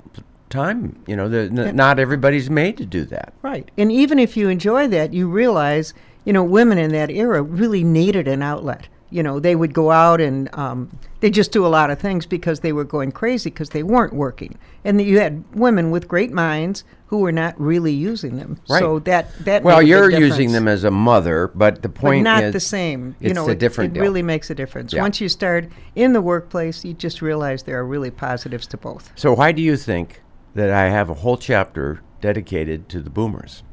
time. 0.49 1.01
You 1.07 1.15
know, 1.15 1.29
the, 1.29 1.49
n- 1.51 1.75
not 1.75 1.99
everybody's 1.99 2.49
made 2.49 2.77
to 2.77 2.85
do 2.85 3.05
that. 3.05 3.33
Right. 3.41 3.69
And 3.77 3.91
even 3.91 4.19
if 4.19 4.35
you 4.37 4.49
enjoy 4.49 4.87
that, 4.89 5.13
you 5.13 5.27
realize, 5.29 5.93
you 6.25 6.33
know, 6.33 6.43
women 6.43 6.77
in 6.77 6.91
that 6.91 7.09
era 7.09 7.41
really 7.41 7.83
needed 7.83 8.27
an 8.27 8.41
outlet. 8.41 8.87
You 9.11 9.23
know, 9.23 9.39
they 9.39 9.55
would 9.55 9.73
go 9.73 9.91
out 9.91 10.21
and 10.21 10.53
um, 10.55 10.97
they 11.19 11.29
just 11.29 11.51
do 11.51 11.65
a 11.65 11.67
lot 11.67 11.89
of 11.89 11.99
things 11.99 12.25
because 12.25 12.59
they 12.59 12.71
were 12.71 12.83
going 12.83 13.11
crazy 13.11 13.49
because 13.49 13.69
they 13.69 13.83
weren't 13.83 14.13
working. 14.13 14.57
And 14.83 15.01
you 15.01 15.19
had 15.19 15.43
women 15.55 15.91
with 15.91 16.07
great 16.07 16.31
minds 16.31 16.83
who 17.07 17.19
were 17.19 17.31
not 17.31 17.59
really 17.59 17.91
using 17.91 18.37
them. 18.37 18.59
Right. 18.69 18.79
So 18.79 18.99
that 18.99 19.35
that 19.45 19.63
Well, 19.63 19.81
you're 19.81 20.11
using 20.11 20.51
them 20.51 20.67
as 20.67 20.83
a 20.83 20.91
mother, 20.91 21.47
but 21.55 21.81
the 21.81 21.89
point 21.89 22.23
but 22.23 22.31
not 22.31 22.43
is 22.43 22.53
the 22.53 22.59
same. 22.59 23.15
You 23.19 23.31
it's 23.31 23.35
know, 23.35 23.47
a 23.47 23.51
it, 23.51 23.59
different 23.59 23.97
it 23.97 23.99
really 23.99 24.21
makes 24.21 24.49
a 24.51 24.55
difference. 24.55 24.93
Yeah. 24.93 25.01
Once 25.01 25.19
you 25.19 25.27
start 25.27 25.69
in 25.95 26.13
the 26.13 26.21
workplace, 26.21 26.85
you 26.85 26.93
just 26.93 27.21
realize 27.21 27.63
there 27.63 27.79
are 27.79 27.85
really 27.85 28.11
positives 28.11 28.67
to 28.67 28.77
both. 28.77 29.11
So 29.15 29.33
why 29.33 29.51
do 29.51 29.61
you 29.61 29.75
think 29.75 30.21
that 30.53 30.69
I 30.69 30.89
have 30.89 31.09
a 31.09 31.15
whole 31.15 31.37
chapter 31.37 32.01
dedicated 32.21 32.89
to 32.89 32.99
the 32.99 33.09
boomers? 33.09 33.63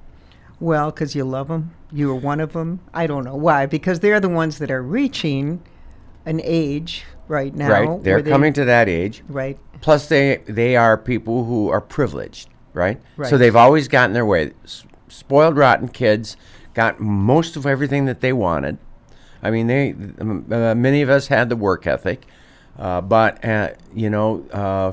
Well, 0.58 0.90
because 0.90 1.14
you 1.14 1.24
love 1.24 1.48
them. 1.48 1.75
You 1.92 2.08
were 2.08 2.16
one 2.16 2.40
of 2.40 2.52
them. 2.52 2.80
I 2.92 3.06
don't 3.06 3.24
know 3.24 3.36
why. 3.36 3.66
Because 3.66 4.00
they're 4.00 4.20
the 4.20 4.28
ones 4.28 4.58
that 4.58 4.70
are 4.70 4.82
reaching 4.82 5.62
an 6.24 6.40
age 6.42 7.04
right 7.28 7.54
now. 7.54 7.68
right? 7.70 8.02
They're 8.02 8.22
they- 8.22 8.30
coming 8.30 8.52
to 8.54 8.64
that 8.64 8.88
age. 8.88 9.22
Right. 9.28 9.58
Plus, 9.80 10.08
they 10.08 10.38
they 10.46 10.74
are 10.76 10.96
people 10.96 11.44
who 11.44 11.68
are 11.68 11.80
privileged, 11.82 12.48
right? 12.72 13.00
right? 13.16 13.28
So 13.28 13.36
they've 13.36 13.54
always 13.54 13.88
gotten 13.88 14.14
their 14.14 14.24
way. 14.26 14.52
S- 14.64 14.84
spoiled, 15.08 15.56
rotten 15.56 15.88
kids 15.88 16.36
got 16.74 16.98
most 16.98 17.56
of 17.56 17.66
everything 17.66 18.06
that 18.06 18.20
they 18.20 18.32
wanted. 18.32 18.78
I 19.42 19.50
mean, 19.50 19.66
they 19.66 19.94
uh, 20.20 20.74
many 20.74 21.02
of 21.02 21.10
us 21.10 21.26
had 21.28 21.50
the 21.50 21.56
work 21.56 21.86
ethic, 21.86 22.26
uh, 22.78 23.02
but 23.02 23.44
uh, 23.44 23.70
you 23.94 24.08
know, 24.10 24.44
uh, 24.50 24.92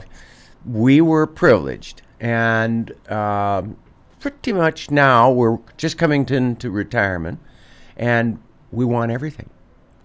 we 0.66 1.00
were 1.02 1.26
privileged, 1.28 2.02
and 2.20 2.92
um 3.10 3.78
pretty 4.24 4.54
much 4.54 4.90
now 4.90 5.30
we're 5.30 5.58
just 5.76 5.98
coming 5.98 6.26
to, 6.26 6.34
into 6.34 6.72
retirement, 6.72 7.40
and 7.98 8.42
we 8.72 8.86
want 8.86 9.12
everything. 9.12 9.50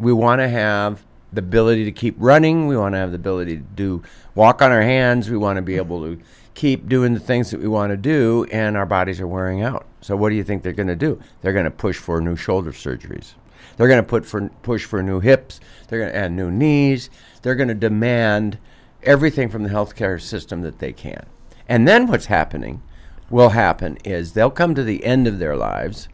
We 0.00 0.12
want 0.12 0.40
to 0.40 0.48
have 0.48 1.04
the 1.32 1.38
ability 1.38 1.84
to 1.84 1.92
keep 1.92 2.16
running. 2.18 2.66
We 2.66 2.76
want 2.76 2.94
to 2.94 2.98
have 2.98 3.12
the 3.12 3.16
ability 3.16 3.58
to 3.58 3.62
do 3.62 4.02
walk 4.34 4.60
on 4.60 4.72
our 4.72 4.82
hands. 4.82 5.30
We 5.30 5.36
want 5.36 5.54
to 5.54 5.62
be 5.62 5.76
able 5.76 6.02
to 6.02 6.20
keep 6.54 6.88
doing 6.88 7.14
the 7.14 7.20
things 7.20 7.52
that 7.52 7.60
we 7.60 7.68
want 7.68 7.92
to 7.92 7.96
do, 7.96 8.44
and 8.50 8.76
our 8.76 8.86
bodies 8.86 9.20
are 9.20 9.28
wearing 9.28 9.62
out. 9.62 9.86
So, 10.00 10.16
what 10.16 10.30
do 10.30 10.34
you 10.34 10.42
think 10.42 10.64
they're 10.64 10.72
going 10.72 10.88
to 10.88 10.96
do? 10.96 11.22
They're 11.40 11.52
going 11.52 11.64
to 11.66 11.70
push 11.70 11.96
for 11.96 12.20
new 12.20 12.34
shoulder 12.34 12.72
surgeries. 12.72 13.34
They're 13.76 13.86
going 13.86 14.02
to 14.02 14.08
put 14.08 14.26
for 14.26 14.48
push 14.62 14.84
for 14.84 15.00
new 15.00 15.20
hips. 15.20 15.60
They're 15.86 16.00
going 16.00 16.10
to 16.10 16.18
add 16.18 16.32
new 16.32 16.50
knees. 16.50 17.08
They're 17.42 17.54
going 17.54 17.68
to 17.68 17.74
demand 17.74 18.58
everything 19.04 19.48
from 19.48 19.62
the 19.62 19.68
healthcare 19.68 20.20
system 20.20 20.62
that 20.62 20.80
they 20.80 20.92
can. 20.92 21.24
And 21.68 21.86
then 21.86 22.08
what's 22.08 22.26
happening 22.26 22.82
will 23.30 23.50
happen 23.50 23.96
is 24.04 24.32
they'll 24.32 24.50
come 24.50 24.74
to 24.74 24.82
the 24.82 25.04
end 25.04 25.26
of 25.26 25.38
their 25.38 25.56
lives. 25.56 26.08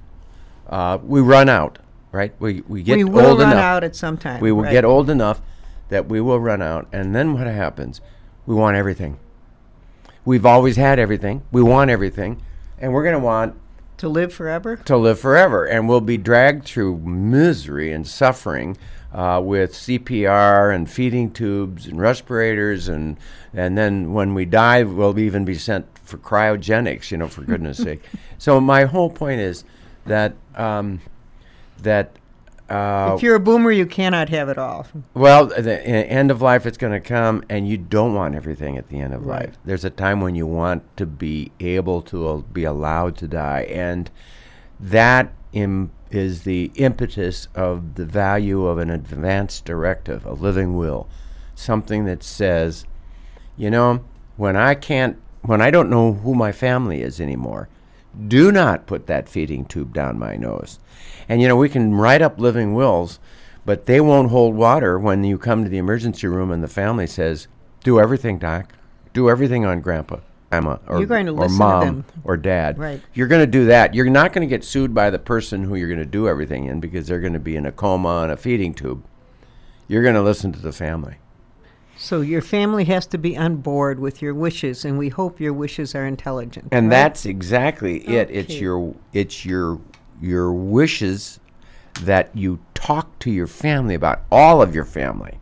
Uh, 0.68 0.98
we 1.02 1.20
run 1.20 1.48
out, 1.48 1.78
right? 2.12 2.34
We 2.38 2.62
we 2.66 2.82
get 2.82 2.96
we 2.96 3.04
will 3.04 3.26
old 3.26 3.38
run 3.40 3.52
enough. 3.52 3.62
out 3.62 3.84
at 3.84 3.94
some 3.94 4.16
time. 4.16 4.40
We 4.40 4.52
will 4.52 4.64
right. 4.64 4.72
get 4.72 4.84
old 4.84 5.10
enough 5.10 5.40
that 5.88 6.08
we 6.08 6.20
will 6.20 6.40
run 6.40 6.62
out, 6.62 6.88
and 6.92 7.14
then 7.14 7.34
what 7.34 7.46
happens? 7.46 8.00
We 8.46 8.54
want 8.54 8.76
everything. 8.76 9.18
We've 10.24 10.46
always 10.46 10.76
had 10.76 10.98
everything. 10.98 11.42
We 11.52 11.62
want 11.62 11.90
everything, 11.90 12.40
and 12.78 12.92
we're 12.92 13.02
going 13.02 13.14
to 13.14 13.24
want 13.24 13.56
to 13.98 14.08
live 14.08 14.32
forever. 14.32 14.76
to 14.76 14.96
live 14.96 15.20
forever, 15.20 15.64
and 15.64 15.88
we'll 15.88 16.00
be 16.00 16.16
dragged 16.16 16.64
through 16.64 16.98
misery 16.98 17.92
and 17.92 18.06
suffering 18.06 18.76
uh, 19.12 19.40
with 19.44 19.72
CPR 19.72 20.74
and 20.74 20.90
feeding 20.90 21.30
tubes 21.30 21.86
and 21.86 22.00
respirators, 22.00 22.88
and 22.88 23.16
and 23.52 23.78
then 23.78 24.12
when 24.12 24.34
we 24.34 24.44
die, 24.46 24.82
we'll 24.82 25.18
even 25.18 25.44
be 25.44 25.54
sent 25.54 25.86
for 26.04 26.18
cryogenics. 26.18 27.10
You 27.10 27.18
know, 27.18 27.28
for 27.28 27.42
goodness' 27.42 27.78
sake. 27.78 28.02
So 28.38 28.60
my 28.60 28.84
whole 28.84 29.08
point 29.10 29.40
is 29.40 29.64
that 30.06 30.34
um, 30.54 31.00
that. 31.82 32.10
Uh, 32.68 33.12
if 33.14 33.22
you're 33.22 33.34
a 33.36 33.40
boomer, 33.40 33.70
you 33.70 33.84
cannot 33.86 34.28
have 34.30 34.48
it 34.48 34.56
all. 34.58 34.86
well, 35.14 35.46
the 35.46 35.86
end 35.86 36.30
of 36.30 36.40
life 36.42 36.64
is 36.66 36.76
going 36.78 36.92
to 36.94 37.00
come, 37.00 37.42
and 37.50 37.68
you 37.68 37.76
don't 37.76 38.14
want 38.14 38.34
everything 38.34 38.76
at 38.78 38.88
the 38.88 38.98
end 38.98 39.12
of 39.14 39.24
Right. 39.26 39.46
life. 39.46 39.58
There's 39.66 39.84
a 39.84 39.90
time 39.90 40.20
when 40.22 40.34
you 40.34 40.46
want 40.46 40.82
to 40.96 41.04
be 41.06 41.52
able 41.60 42.00
to 42.02 42.28
uh, 42.28 42.36
be 42.38 42.64
allowed 42.64 43.16
to 43.18 43.28
die, 43.28 43.62
and 43.70 44.10
that 44.80 45.32
Im- 45.52 45.92
is 46.10 46.42
the 46.44 46.70
impetus 46.74 47.48
of 47.54 47.94
the 47.96 48.04
value 48.06 48.66
of 48.66 48.78
an 48.78 48.88
advance 48.90 49.60
directive, 49.60 50.24
a 50.26 50.32
living 50.32 50.74
will, 50.76 51.06
something 51.54 52.06
that 52.06 52.22
says, 52.22 52.86
you 53.56 53.70
know, 53.70 54.02
when 54.36 54.56
I 54.56 54.74
can't, 54.74 55.16
when 55.44 55.60
I 55.60 55.70
don't 55.70 55.90
know 55.90 56.14
who 56.14 56.34
my 56.34 56.52
family 56.52 57.02
is 57.02 57.20
anymore, 57.20 57.68
do 58.28 58.50
not 58.52 58.86
put 58.86 59.06
that 59.06 59.28
feeding 59.28 59.64
tube 59.64 59.92
down 59.92 60.18
my 60.18 60.36
nose. 60.36 60.78
And 61.28 61.42
you 61.42 61.48
know, 61.48 61.56
we 61.56 61.68
can 61.68 61.94
write 61.94 62.22
up 62.22 62.38
living 62.38 62.74
wills, 62.74 63.18
but 63.64 63.86
they 63.86 64.00
won't 64.00 64.30
hold 64.30 64.54
water 64.54 64.98
when 64.98 65.24
you 65.24 65.38
come 65.38 65.62
to 65.64 65.70
the 65.70 65.78
emergency 65.78 66.26
room 66.26 66.50
and 66.50 66.62
the 66.62 66.68
family 66.68 67.06
says, 67.06 67.48
"Do 67.82 67.98
everything, 68.00 68.38
doc. 68.38 68.74
Do 69.12 69.30
everything 69.30 69.64
on 69.64 69.80
grandpa, 69.80 70.16
grandma, 70.50 70.78
or, 70.86 70.98
You're 70.98 71.06
going 71.06 71.26
to 71.26 71.32
or 71.32 71.48
to 71.48 71.52
mom 71.52 71.80
them. 71.84 72.04
or 72.24 72.36
dad." 72.36 72.78
Right. 72.78 73.00
You're 73.12 73.28
going 73.28 73.42
to 73.42 73.46
do 73.46 73.66
that. 73.66 73.94
You're 73.94 74.10
not 74.10 74.32
going 74.32 74.46
to 74.46 74.50
get 74.50 74.64
sued 74.64 74.94
by 74.94 75.10
the 75.10 75.18
person 75.18 75.64
who 75.64 75.74
you're 75.74 75.88
going 75.88 75.98
to 75.98 76.06
do 76.06 76.28
everything 76.28 76.66
in 76.66 76.80
because 76.80 77.06
they're 77.06 77.20
going 77.20 77.32
to 77.32 77.38
be 77.40 77.56
in 77.56 77.66
a 77.66 77.72
coma 77.72 78.08
on 78.08 78.30
a 78.30 78.36
feeding 78.36 78.74
tube. 78.74 79.02
You're 79.88 80.02
going 80.02 80.14
to 80.14 80.22
listen 80.22 80.52
to 80.52 80.60
the 80.60 80.72
family. 80.72 81.16
So 82.04 82.20
your 82.20 82.42
family 82.42 82.84
has 82.84 83.06
to 83.06 83.18
be 83.18 83.34
on 83.34 83.56
board 83.56 83.98
with 83.98 84.20
your 84.20 84.34
wishes, 84.34 84.84
and 84.84 84.98
we 84.98 85.08
hope 85.08 85.40
your 85.40 85.54
wishes 85.54 85.94
are 85.94 86.04
intelligent. 86.04 86.68
And 86.70 86.90
right? 86.90 86.90
that's 86.90 87.24
exactly 87.24 88.06
it. 88.06 88.28
It's 88.30 88.60
your 88.60 88.94
it's 89.14 89.46
your 89.46 89.80
your 90.20 90.52
wishes 90.52 91.40
that 92.02 92.28
you 92.36 92.58
talk 92.74 93.18
to 93.20 93.30
your 93.30 93.46
family 93.46 93.94
about 93.94 94.20
all 94.30 94.60
of 94.60 94.74
your 94.74 94.84
family. 94.84 95.38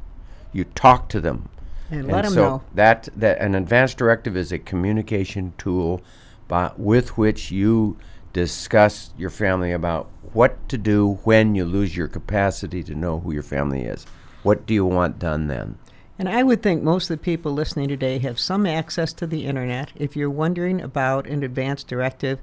You 0.53 0.63
talk 0.63 1.09
to 1.09 1.21
them. 1.21 1.49
and 1.91 2.07
let 2.07 2.23
them 2.23 2.33
so 2.33 2.45
know. 2.45 2.63
that 2.75 3.09
that 3.17 3.41
an 3.41 3.57
advanced 3.57 3.99
directive 3.99 4.37
is 4.37 4.53
a 4.53 4.59
communication 4.61 5.55
tool 5.59 6.01
by, 6.47 6.71
with 6.77 7.19
which 7.19 7.51
you 7.51 7.97
discuss 8.33 9.13
your 9.19 9.31
family 9.31 9.73
about 9.73 10.09
what 10.33 10.69
to 10.69 10.79
do 10.79 11.15
when 11.25 11.57
you 11.57 11.65
lose 11.65 11.97
your 11.97 12.07
capacity 12.07 12.85
to 12.85 12.95
know 12.95 13.19
who 13.19 13.33
your 13.33 13.43
family 13.43 13.83
is. 13.83 14.07
What 14.45 14.65
do 14.65 14.75
you 14.75 14.87
want 14.87 15.19
done 15.19 15.49
then? 15.49 15.77
And 16.23 16.29
I 16.29 16.45
would 16.45 16.63
think 16.63 16.85
most 16.85 17.11
of 17.11 17.19
the 17.19 17.25
people 17.25 17.51
listening 17.51 17.89
today 17.89 18.19
have 18.19 18.39
some 18.39 18.65
access 18.65 19.13
to 19.15 19.27
the 19.27 19.45
internet. 19.45 19.91
If 19.97 20.15
you're 20.15 20.31
wondering 20.31 20.81
about 20.81 21.27
an 21.27 21.43
advanced 21.43 21.89
directive, 21.89 22.39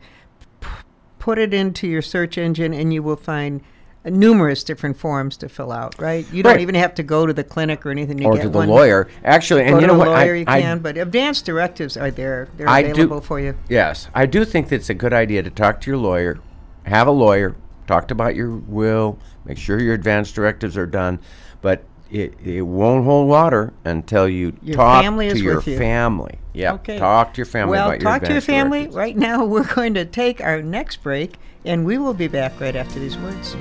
p- 0.60 0.68
put 1.18 1.38
it 1.38 1.54
into 1.54 1.88
your 1.88 2.02
search 2.02 2.38
engine 2.38 2.74
and 2.74 2.94
you 2.94 3.02
will 3.02 3.16
find 3.16 3.62
numerous 4.04 4.66
different 4.66 4.98
forms 4.98 5.38
to 5.38 5.48
fill 5.48 5.72
out, 5.72 5.96
right? 5.98 6.26
You 6.34 6.44
don't 6.44 6.56
Right. 6.56 6.60
even 6.62 6.76
have 6.76 6.94
to 6.96 7.04
go 7.04 7.26
to 7.26 7.32
the 7.32 7.46
clinic 7.46 7.86
or 7.86 7.90
anything. 7.92 8.18
You 8.18 8.28
or 8.28 8.38
to 8.38 8.50
the 8.50 8.58
one. 8.58 8.68
lawyer. 8.68 9.08
Actually, 9.24 9.62
and 9.64 9.76
Go 9.76 9.80
you 9.80 9.88
know 9.88 9.98
what? 9.98 10.10
lawyer 10.10 10.34
I, 10.34 10.38
you 10.40 10.44
I 10.46 10.62
can, 10.62 10.80
but 10.80 10.98
advanced 10.98 11.46
directives 11.46 11.96
are 11.96 12.12
there. 12.12 12.50
They're 12.58 12.68
I 12.68 12.82
do- 12.82 12.92
available 12.92 13.22
for 13.22 13.40
you. 13.40 13.56
Yes, 13.70 14.10
I 14.14 14.26
do 14.26 14.44
think 14.44 14.68
that 14.68 14.76
it's 14.76 14.90
a 14.90 14.94
good 14.94 15.14
idea 15.14 15.42
to 15.42 15.50
talk 15.50 15.80
to 15.80 15.90
your 15.90 16.00
lawyer, 16.00 16.38
have 16.84 17.08
a 17.08 17.12
lawyer, 17.12 17.56
talk 17.88 18.12
about 18.12 18.36
your 18.36 18.50
will, 18.50 19.18
make 19.46 19.58
sure 19.58 19.80
your 19.80 19.94
advance 19.94 20.34
directives 20.34 20.76
are 20.76 20.86
done, 20.86 21.20
but 21.62 21.86
it, 22.12 22.34
it 22.44 22.62
won't 22.62 23.06
hold 23.06 23.28
water 23.30 23.74
until 23.86 24.28
you 24.28 24.54
Your 24.64 24.76
talk 24.76 25.04
to 25.04 25.38
your 25.40 25.62
you. 25.62 25.78
family. 25.78 26.40
Yeah, 26.54 26.74
Okay. 26.74 26.98
talk 26.98 27.34
to 27.36 27.38
your 27.38 27.46
family 27.46 27.72
well, 27.72 27.90
about 27.90 28.02
your 28.02 28.12
talk 28.12 28.24
to 28.24 28.32
your 28.32 28.42
family. 28.42 28.80
directives. 28.80 28.96
Right 28.96 29.18
now, 29.18 29.46
we're 29.46 29.74
going 29.76 29.94
to 29.94 30.06
take 30.06 30.42
our 30.42 30.62
next 30.62 31.04
break, 31.04 31.36
and 31.66 31.86
we 31.86 31.98
will 31.98 32.14
be 32.16 32.28
back 32.28 32.60
right 32.60 32.76
after 32.76 33.00
these 33.00 33.18
words. 33.18 33.56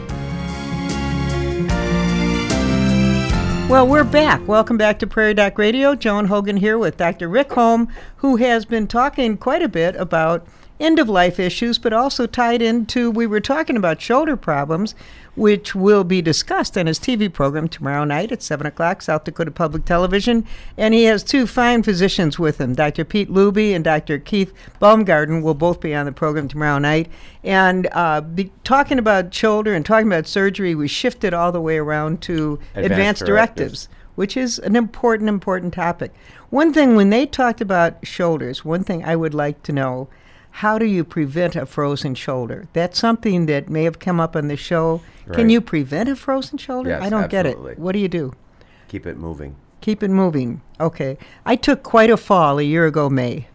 Well, 3.70 3.86
we're 3.86 4.02
back. 4.04 4.48
Welcome 4.48 4.78
back 4.78 4.98
to 5.00 5.06
Prairie 5.06 5.34
Doc 5.34 5.58
Radio. 5.58 5.94
Joan 5.94 6.24
Hogan 6.24 6.56
here 6.56 6.78
with 6.78 6.96
Dr. 6.96 7.28
Rick 7.28 7.52
Holm, 7.52 7.88
who 8.16 8.36
has 8.36 8.64
been 8.64 8.86
talking 8.86 9.36
quite 9.36 9.60
a 9.60 9.68
bit 9.68 9.94
about 9.96 10.46
end 10.80 10.98
of 10.98 11.10
life 11.10 11.38
issues, 11.38 11.76
but 11.76 11.92
also 11.92 12.26
tied 12.26 12.62
into, 12.62 13.10
we 13.10 13.26
were 13.26 13.40
talking 13.40 13.76
about 13.76 14.00
shoulder 14.00 14.38
problems, 14.38 14.94
which 15.38 15.74
will 15.74 16.04
be 16.04 16.20
discussed 16.20 16.76
on 16.76 16.86
his 16.86 16.98
TV 16.98 17.32
program 17.32 17.68
tomorrow 17.68 18.04
night 18.04 18.32
at 18.32 18.42
7 18.42 18.66
o'clock, 18.66 19.02
South 19.02 19.24
Dakota 19.24 19.50
Public 19.50 19.84
Television. 19.84 20.44
And 20.76 20.94
he 20.94 21.04
has 21.04 21.22
two 21.22 21.46
fine 21.46 21.82
physicians 21.82 22.38
with 22.38 22.60
him. 22.60 22.74
Dr. 22.74 23.04
Pete 23.04 23.30
Luby 23.30 23.74
and 23.74 23.84
Dr. 23.84 24.18
Keith 24.18 24.52
Baumgarten 24.80 25.42
will 25.42 25.54
both 25.54 25.80
be 25.80 25.94
on 25.94 26.06
the 26.06 26.12
program 26.12 26.48
tomorrow 26.48 26.78
night. 26.78 27.10
And 27.44 27.88
uh, 27.92 28.20
be 28.20 28.50
talking 28.64 28.98
about 28.98 29.32
shoulder 29.32 29.74
and 29.74 29.86
talking 29.86 30.08
about 30.08 30.26
surgery, 30.26 30.74
we 30.74 30.88
shifted 30.88 31.32
all 31.32 31.52
the 31.52 31.60
way 31.60 31.78
around 31.78 32.20
to 32.22 32.58
Advanced 32.74 32.92
advanced 32.92 33.24
directives. 33.24 33.86
directives 33.86 33.88
which 34.18 34.36
is 34.36 34.58
an 34.58 34.74
important, 34.74 35.28
important 35.28 35.72
topic. 35.72 36.12
One 36.50 36.72
thing, 36.72 36.96
when 36.96 37.10
they 37.10 37.24
talked 37.24 37.60
about 37.60 38.04
shoulders, 38.04 38.64
one 38.64 38.82
thing 38.82 39.04
I 39.04 39.14
would 39.14 39.32
like 39.32 39.62
to 39.62 39.72
know 39.72 40.08
how 40.50 40.78
do 40.78 40.86
you 40.86 41.04
prevent 41.04 41.56
a 41.56 41.66
frozen 41.66 42.14
shoulder? 42.14 42.66
That's 42.72 42.98
something 42.98 43.46
that 43.46 43.68
may 43.68 43.84
have 43.84 43.98
come 43.98 44.18
up 44.20 44.34
on 44.36 44.48
the 44.48 44.56
show. 44.56 45.00
Can 45.32 45.50
you 45.50 45.60
prevent 45.60 46.08
a 46.08 46.16
frozen 46.16 46.58
shoulder? 46.58 46.90
Yes, 46.90 47.02
I 47.02 47.08
don't 47.10 47.24
absolutely. 47.24 47.70
get 47.72 47.72
it. 47.72 47.78
What 47.78 47.92
do 47.92 47.98
you 47.98 48.08
do? 48.08 48.32
Keep 48.88 49.06
it 49.06 49.18
moving. 49.18 49.56
Keep 49.80 50.02
it 50.02 50.08
moving. 50.10 50.60
Okay. 50.80 51.18
I 51.46 51.54
took 51.56 51.82
quite 51.82 52.10
a 52.10 52.16
fall 52.16 52.58
a 52.58 52.62
year 52.62 52.86
ago, 52.86 53.08
May. 53.10 53.46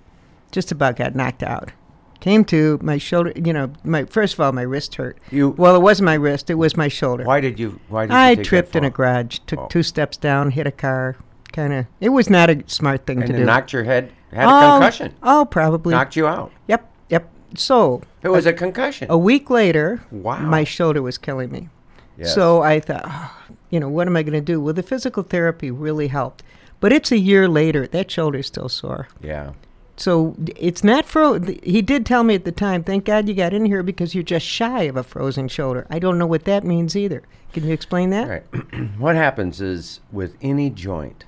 Just 0.52 0.72
about 0.72 0.96
got 0.96 1.16
knocked 1.16 1.42
out. 1.44 1.72
Came 2.20 2.46
to 2.46 2.80
my 2.82 2.98
shoulder. 3.00 3.34
You 3.36 3.52
know, 3.52 3.74
my 3.84 4.06
first 4.06 4.36
of 4.36 4.40
all, 4.40 4.52
my 4.54 4.62
wrist 4.62 4.96
hurt. 4.96 5.18
You- 5.32 5.50
well, 5.58 5.76
it 5.76 5.82
wasn't 5.82 6.06
my 6.06 6.14
wrist; 6.14 6.50
it 6.50 6.54
was 6.54 6.78
my 6.78 6.88
shoulder. 6.88 7.26
Why 7.26 7.42
did 7.42 7.60
you? 7.60 7.82
Why 7.90 8.06
did 8.06 8.14
you 8.14 8.18
I 8.20 8.36
that 8.36 8.46
tripped 8.46 8.76
in 8.78 8.86
a 8.86 8.90
garage. 8.90 9.40
Took 9.48 9.60
Oh. 9.60 9.68
two 9.68 9.84
steps 9.84 10.16
down, 10.16 10.52
hit 10.52 10.66
a 10.66 10.72
car. 10.72 11.18
Kind 11.52 11.74
of. 11.74 11.86
It 12.00 12.10
was 12.10 12.30
not 12.30 12.50
a 12.50 12.64
smart 12.68 13.06
thing 13.06 13.18
And 13.18 13.28
to 13.28 13.34
it 13.34 13.40
do. 13.40 13.46
knocked 13.46 13.74
your 13.74 13.84
head. 13.84 14.12
Had 14.34 14.46
a 14.46 14.52
oh, 14.52 14.72
concussion. 14.74 15.14
Oh, 15.24 15.46
probably. 15.50 15.92
Knocked 15.92 16.16
you 16.16 16.28
out. 16.28 16.52
Yep. 16.68 16.90
Yep. 17.10 17.30
So 17.56 18.02
It 18.22 18.30
was 18.30 18.46
a 18.46 18.54
concussion. 18.54 19.08
a 19.10 19.18
week 19.18 19.50
later, 19.50 20.02
Wow. 20.12 20.40
my 20.40 20.64
shoulder 20.64 21.02
was 21.02 21.18
killing 21.18 21.52
me. 21.52 21.70
Yes. 22.18 22.34
So 22.34 22.62
I 22.62 22.80
thought, 22.80 23.04
"Oh, 23.06 23.32
you 23.70 23.80
know, 23.80 23.90
what 23.90 24.08
am 24.08 24.16
I 24.16 24.24
going 24.24 24.34
to 24.34 24.42
do? 24.42 24.62
Well, 24.62 24.74
the 24.74 24.84
physical 24.84 25.24
therapy 25.24 25.72
really 25.72 26.08
helped. 26.08 26.44
But 26.80 26.92
it's 26.94 27.12
a 27.12 27.18
year 27.18 27.48
later. 27.48 27.88
That 27.88 28.12
shoulder's 28.12 28.48
still 28.48 28.70
sore. 28.70 29.08
Yeah. 29.22 29.54
So 29.96 30.36
it's 30.56 30.84
not 30.84 31.06
fro. 31.06 31.40
He 31.64 31.82
did 31.82 32.06
tell 32.06 32.24
me 32.24 32.36
at 32.36 32.46
the 32.46 32.52
time, 32.52 32.84
thank 32.84 33.06
God 33.06 33.28
you 33.28 33.34
got 33.36 33.54
in 33.54 33.66
here 33.66 33.84
because 33.84 34.14
you're 34.14 34.24
just 34.24 34.46
shy 34.46 34.84
of 34.84 34.98
a 34.98 35.04
frozen 35.04 35.48
shoulder. 35.48 35.86
I 35.90 36.00
don't 36.00 36.18
know 36.18 36.26
what 36.26 36.46
that 36.46 36.64
means 36.64 36.96
either. 36.96 37.24
Can 37.54 37.66
you 37.66 37.74
explain 37.74 38.10
that? 38.10 38.28
Right. 38.28 38.64
what 38.98 39.16
happens 39.16 39.62
is 39.62 40.00
with 40.12 40.36
any 40.42 40.70
joint, 40.72 41.26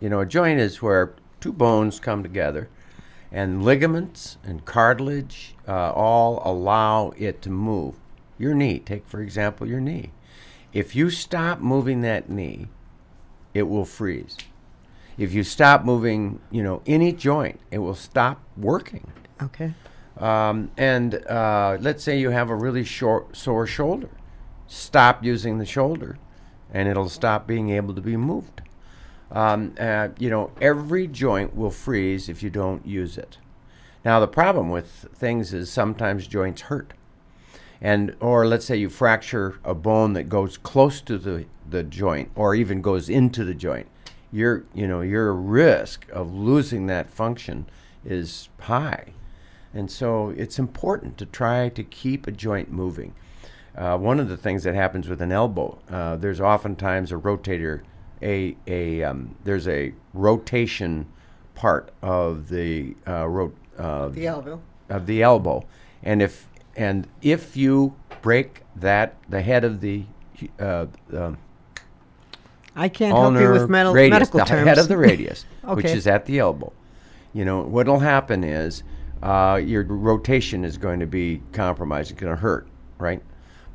you 0.00 0.08
know, 0.08 0.20
a 0.20 0.26
joint 0.26 0.60
is 0.60 0.80
where 0.80 1.12
two 1.40 1.52
bones 1.52 2.00
come 2.00 2.22
together, 2.22 2.68
and 3.30 3.64
ligaments 3.64 4.38
and 4.42 4.64
cartilage 4.64 5.54
uh, 5.66 5.92
all 5.92 6.42
allow 6.44 7.10
it 7.16 7.42
to 7.42 7.50
move. 7.50 7.96
Your 8.38 8.54
knee, 8.54 8.78
take 8.78 9.06
for 9.06 9.20
example 9.20 9.66
your 9.66 9.80
knee. 9.80 10.12
If 10.72 10.94
you 10.94 11.10
stop 11.10 11.60
moving 11.60 12.02
that 12.02 12.28
knee, 12.28 12.68
it 13.54 13.62
will 13.62 13.84
freeze. 13.84 14.36
If 15.16 15.32
you 15.32 15.42
stop 15.42 15.84
moving, 15.84 16.40
you 16.50 16.62
know, 16.62 16.82
any 16.86 17.12
joint, 17.12 17.58
it 17.70 17.78
will 17.78 17.94
stop 17.94 18.40
working. 18.56 19.10
Okay. 19.42 19.74
Um, 20.16 20.70
and 20.76 21.14
uh, 21.26 21.78
let's 21.80 22.04
say 22.04 22.18
you 22.18 22.30
have 22.30 22.50
a 22.50 22.54
really 22.54 22.84
short, 22.84 23.36
sore 23.36 23.66
shoulder. 23.66 24.10
Stop 24.66 25.24
using 25.24 25.58
the 25.58 25.66
shoulder, 25.66 26.18
and 26.72 26.88
it'll 26.88 27.08
stop 27.08 27.46
being 27.46 27.70
able 27.70 27.94
to 27.94 28.00
be 28.00 28.16
moved. 28.16 28.62
Um, 29.30 29.74
uh, 29.78 30.08
you 30.18 30.30
know, 30.30 30.50
every 30.60 31.06
joint 31.06 31.54
will 31.54 31.70
freeze 31.70 32.28
if 32.28 32.42
you 32.42 32.50
don't 32.50 32.86
use 32.86 33.18
it. 33.18 33.38
Now, 34.04 34.20
the 34.20 34.28
problem 34.28 34.70
with 34.70 35.06
things 35.14 35.52
is 35.52 35.70
sometimes 35.70 36.26
joints 36.26 36.62
hurt. 36.62 36.94
And, 37.80 38.16
or 38.20 38.46
let's 38.46 38.64
say 38.64 38.76
you 38.76 38.88
fracture 38.88 39.58
a 39.64 39.74
bone 39.74 40.14
that 40.14 40.24
goes 40.24 40.56
close 40.56 41.00
to 41.02 41.18
the, 41.18 41.46
the 41.68 41.82
joint 41.82 42.30
or 42.34 42.54
even 42.54 42.80
goes 42.80 43.08
into 43.08 43.44
the 43.44 43.54
joint. 43.54 43.86
Your, 44.32 44.64
you 44.74 44.86
know, 44.88 45.00
your 45.00 45.32
risk 45.32 46.06
of 46.10 46.32
losing 46.32 46.86
that 46.86 47.10
function 47.10 47.66
is 48.04 48.48
high. 48.60 49.12
And 49.74 49.90
so 49.90 50.30
it's 50.30 50.58
important 50.58 51.18
to 51.18 51.26
try 51.26 51.68
to 51.68 51.84
keep 51.84 52.26
a 52.26 52.32
joint 52.32 52.70
moving. 52.70 53.14
Uh, 53.76 53.96
one 53.96 54.18
of 54.18 54.28
the 54.28 54.36
things 54.36 54.64
that 54.64 54.74
happens 54.74 55.08
with 55.08 55.22
an 55.22 55.30
elbow, 55.30 55.78
uh, 55.88 56.16
there's 56.16 56.40
oftentimes 56.40 57.12
a 57.12 57.16
rotator, 57.16 57.82
a, 58.22 58.56
a 58.66 59.02
um, 59.02 59.34
there's 59.44 59.68
a 59.68 59.92
rotation 60.14 61.06
part 61.54 61.90
of 62.02 62.48
the 62.48 62.94
uh, 63.06 63.26
ro- 63.28 63.52
uh, 63.78 64.08
The 64.08 64.26
elbow. 64.26 64.60
of 64.88 65.06
the 65.06 65.22
elbow, 65.22 65.64
and 66.02 66.22
if 66.22 66.48
and 66.76 67.06
if 67.22 67.56
you 67.56 67.94
break 68.22 68.62
that 68.76 69.16
the 69.28 69.42
head 69.42 69.64
of 69.64 69.80
the 69.80 70.04
uh, 70.60 70.86
um, 71.16 71.38
I 72.76 72.88
can't 72.88 73.16
help 73.16 73.34
you 73.34 73.50
with 73.50 73.68
mental, 73.68 73.92
radius, 73.92 74.10
medical 74.20 74.38
the 74.40 74.44
terms. 74.46 74.68
head 74.68 74.78
of 74.78 74.88
the 74.88 74.96
radius, 74.96 75.44
which 75.64 75.86
is 75.86 76.06
at 76.06 76.26
the 76.26 76.38
elbow. 76.38 76.72
You 77.32 77.44
know 77.44 77.62
what'll 77.62 77.98
happen 77.98 78.44
is 78.44 78.82
uh, 79.22 79.60
your 79.62 79.82
rotation 79.84 80.64
is 80.64 80.78
going 80.78 81.00
to 81.00 81.06
be 81.06 81.42
compromised. 81.52 82.12
It's 82.12 82.20
going 82.20 82.34
to 82.34 82.40
hurt, 82.40 82.68
right? 82.98 83.22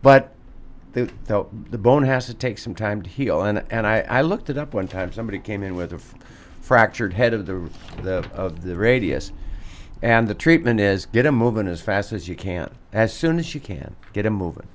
But 0.01 0.32
the, 0.93 1.11
the 1.25 1.45
the 1.71 1.77
bone 1.77 2.03
has 2.03 2.27
to 2.27 2.33
take 2.33 2.57
some 2.57 2.75
time 2.75 3.01
to 3.01 3.09
heal. 3.09 3.41
And 3.41 3.63
and 3.69 3.85
I, 3.85 4.01
I 4.01 4.21
looked 4.21 4.49
it 4.49 4.57
up 4.57 4.73
one 4.73 4.87
time. 4.87 5.11
Somebody 5.11 5.39
came 5.39 5.63
in 5.63 5.75
with 5.75 5.91
a 5.91 5.97
f- 5.97 6.15
fractured 6.61 7.13
head 7.13 7.33
of 7.33 7.45
the 7.45 7.69
the 8.01 8.29
of 8.33 8.61
the 8.63 8.75
radius, 8.75 9.31
and 10.01 10.27
the 10.27 10.35
treatment 10.35 10.79
is 10.79 11.05
get 11.07 11.23
them 11.23 11.35
moving 11.35 11.67
as 11.67 11.81
fast 11.81 12.13
as 12.13 12.29
you 12.29 12.35
can, 12.35 12.71
as 12.93 13.13
soon 13.13 13.39
as 13.39 13.53
you 13.53 13.59
can, 13.59 13.95
get 14.13 14.23
them 14.23 14.33
moving. 14.33 14.67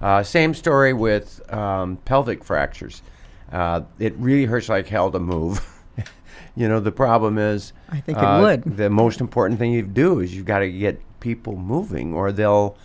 Uh, 0.00 0.22
same 0.22 0.54
story 0.54 0.92
with 0.92 1.40
um, 1.52 1.96
pelvic 2.04 2.44
fractures. 2.44 3.02
Uh, 3.50 3.82
it 3.98 4.14
really 4.16 4.44
hurts 4.44 4.68
like 4.68 4.86
hell 4.88 5.10
to 5.10 5.18
move. 5.18 5.60
you 6.56 6.68
know, 6.68 6.80
the 6.80 6.92
problem 6.92 7.36
is. 7.36 7.72
I 7.90 8.00
think 8.00 8.18
it 8.18 8.24
uh, 8.24 8.40
would. 8.40 8.62
The 8.76 8.90
most 8.90 9.20
important 9.20 9.58
thing 9.58 9.72
you 9.72 9.82
do 9.82 10.20
is 10.20 10.34
you've 10.34 10.46
got 10.46 10.60
to 10.60 10.70
get 10.70 11.00
people 11.20 11.56
moving, 11.56 12.14
or 12.14 12.32
they'll 12.32 12.76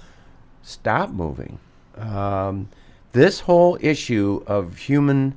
stop 0.63 1.11
moving. 1.11 1.59
Um, 1.97 2.69
this 3.11 3.41
whole 3.41 3.77
issue 3.79 4.43
of 4.47 4.77
human 4.77 5.35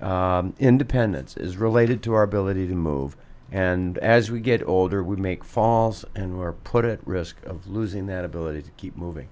um, 0.00 0.54
independence 0.58 1.36
is 1.36 1.56
related 1.56 2.02
to 2.04 2.14
our 2.14 2.22
ability 2.22 2.66
to 2.68 2.74
move. 2.74 3.16
And 3.50 3.96
as 3.98 4.30
we 4.30 4.40
get 4.40 4.66
older, 4.66 5.02
we 5.02 5.16
make 5.16 5.42
falls 5.42 6.04
and 6.14 6.38
we're 6.38 6.52
put 6.52 6.84
at 6.84 7.06
risk 7.06 7.36
of 7.44 7.66
losing 7.66 8.06
that 8.06 8.24
ability 8.24 8.62
to 8.62 8.70
keep 8.72 8.96
moving. 8.96 9.28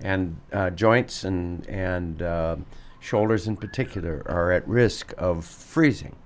And 0.00 0.38
uh, 0.52 0.70
joints 0.70 1.24
and, 1.24 1.66
and 1.68 2.22
uh, 2.22 2.56
shoulders 3.00 3.46
in 3.46 3.56
particular 3.56 4.22
are 4.26 4.52
at 4.52 4.66
risk 4.66 5.12
of 5.18 5.44
freezing. 5.44 6.16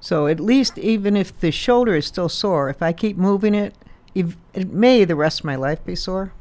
So 0.00 0.26
at 0.28 0.38
least 0.38 0.78
even 0.78 1.16
if 1.16 1.38
the 1.38 1.50
shoulder 1.50 1.96
is 1.96 2.06
still 2.06 2.28
sore, 2.28 2.68
if 2.68 2.82
I 2.82 2.92
keep 2.92 3.16
moving 3.16 3.54
it, 3.54 3.74
it 4.14 4.68
may 4.68 5.04
the 5.04 5.16
rest 5.16 5.40
of 5.40 5.44
my 5.44 5.56
life 5.56 5.84
be 5.84 5.96
sore. 5.96 6.32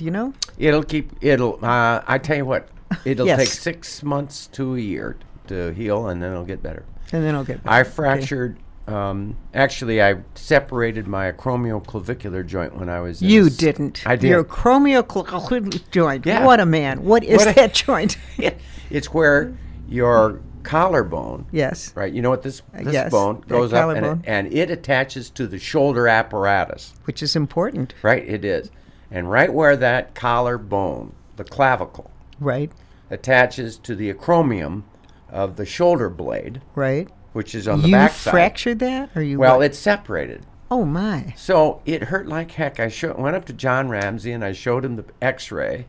Do 0.00 0.06
you 0.06 0.10
know? 0.10 0.32
It'll 0.56 0.82
keep, 0.82 1.12
it'll, 1.20 1.62
uh, 1.62 2.00
I 2.06 2.16
tell 2.16 2.34
you 2.38 2.46
what, 2.46 2.70
it'll 3.04 3.26
Yes. 3.26 3.38
take 3.38 3.48
six 3.48 4.02
months 4.02 4.46
to 4.52 4.74
a 4.74 4.78
year 4.78 5.18
to 5.48 5.74
heal 5.74 6.08
and 6.08 6.22
then 6.22 6.32
it'll 6.32 6.46
get 6.46 6.62
better. 6.62 6.84
And 7.12 7.22
then 7.22 7.34
I'll 7.34 7.44
get. 7.44 7.60
I 7.66 7.80
better. 7.82 7.86
Okay. 7.86 7.90
fractured. 7.96 8.56
Um, 8.88 9.36
actually, 9.52 10.02
I 10.02 10.14
separated 10.34 11.06
my 11.06 11.30
acromioclavicular 11.30 12.46
joint 12.46 12.78
when 12.78 12.88
I 12.88 13.00
was. 13.00 13.20
You 13.20 13.50
didn't. 13.50 14.02
I 14.06 14.16
did. 14.16 14.28
Your 14.28 14.42
acromioclavicular 14.42 15.90
joint. 15.90 16.24
Yeah. 16.24 16.46
What 16.46 16.60
a 16.60 16.66
man. 16.66 17.04
What 17.04 17.22
is 17.22 17.44
What 17.44 17.54
that 17.56 17.74
joint? 17.74 18.16
it's 18.90 19.12
where 19.12 19.52
your 19.86 20.40
collarbone. 20.62 21.44
yes. 21.52 21.92
Right. 21.94 22.10
You 22.10 22.22
know 22.22 22.30
what 22.30 22.42
this 22.42 22.62
this 22.72 22.94
yes, 22.94 23.10
bone 23.10 23.44
goes 23.48 23.74
up 23.74 23.94
and 23.94 24.06
it, 24.06 24.18
and 24.24 24.50
it 24.50 24.70
attaches 24.70 25.28
to 25.30 25.46
the 25.46 25.58
shoulder 25.58 26.08
apparatus. 26.08 26.94
Which 27.04 27.22
is 27.22 27.36
important, 27.36 27.92
Right. 28.02 28.26
It 28.26 28.46
is, 28.46 28.70
and 29.10 29.30
right 29.30 29.52
where 29.52 29.76
that 29.76 30.14
collar 30.14 30.58
bone, 30.58 31.12
the 31.36 31.44
clavicle, 31.44 32.10
right? 32.38 32.70
attaches 33.10 33.76
to 33.78 33.94
the 33.96 34.12
acromion 34.12 34.82
of 35.28 35.56
the 35.56 35.66
shoulder 35.66 36.08
blade, 36.08 36.60
Right. 36.74 37.08
which 37.32 37.54
is 37.54 37.66
on 37.68 37.82
the 37.82 37.88
you 37.88 37.94
backside. 37.94 38.30
fractured 38.32 38.78
that, 38.80 39.10
or 39.16 39.22
you? 39.22 39.38
Well, 39.38 39.58
what? 39.58 39.66
it's 39.66 39.78
separated. 39.78 40.46
oh 40.70 40.84
my. 40.84 41.34
So 41.36 41.82
it 41.84 42.04
hurt 42.04 42.26
like 42.28 42.52
heck. 42.52 42.78
I 42.78 42.88
show, 42.88 43.14
went 43.14 43.34
up 43.36 43.44
to 43.46 43.52
John 43.52 43.88
Ramsey 43.88 44.30
and 44.32 44.44
I 44.44 44.52
showed 44.52 44.84
him 44.84 44.94
the 44.96 45.04
X-ray, 45.20 45.86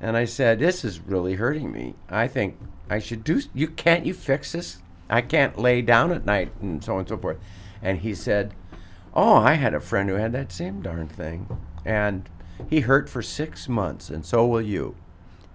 and 0.00 0.16
I 0.16 0.24
said, 0.24 0.58
"This 0.58 0.84
is 0.84 1.00
really 1.00 1.34
hurting 1.34 1.70
me. 1.72 1.94
I 2.08 2.26
think 2.28 2.58
I 2.90 2.98
should 2.98 3.24
do. 3.24 3.40
You 3.54 3.68
can't 3.68 4.06
you 4.06 4.14
fix 4.14 4.52
this? 4.52 4.78
I 5.10 5.20
can't 5.20 5.58
lay 5.58 5.82
down 5.82 6.12
at 6.12 6.24
night 6.24 6.50
and 6.62 6.82
so 6.82 6.94
on 6.94 7.00
and 7.00 7.08
so 7.08 7.18
forth." 7.18 7.36
And 7.82 7.98
he 7.98 8.14
said, 8.14 8.54
"Oh, 9.12 9.34
I 9.36 9.54
had 9.54 9.74
a 9.74 9.80
friend 9.80 10.08
who 10.08 10.14
had 10.16 10.32
that 10.32 10.50
same 10.52 10.80
darn 10.80 11.08
thing, 11.08 11.46
and 11.84 12.28
he 12.68 12.80
hurt 12.80 13.08
for 13.08 13.22
six 13.22 13.68
months, 13.68 14.10
and 14.10 14.24
so 14.24 14.46
will 14.46 14.62
you." 14.62 14.94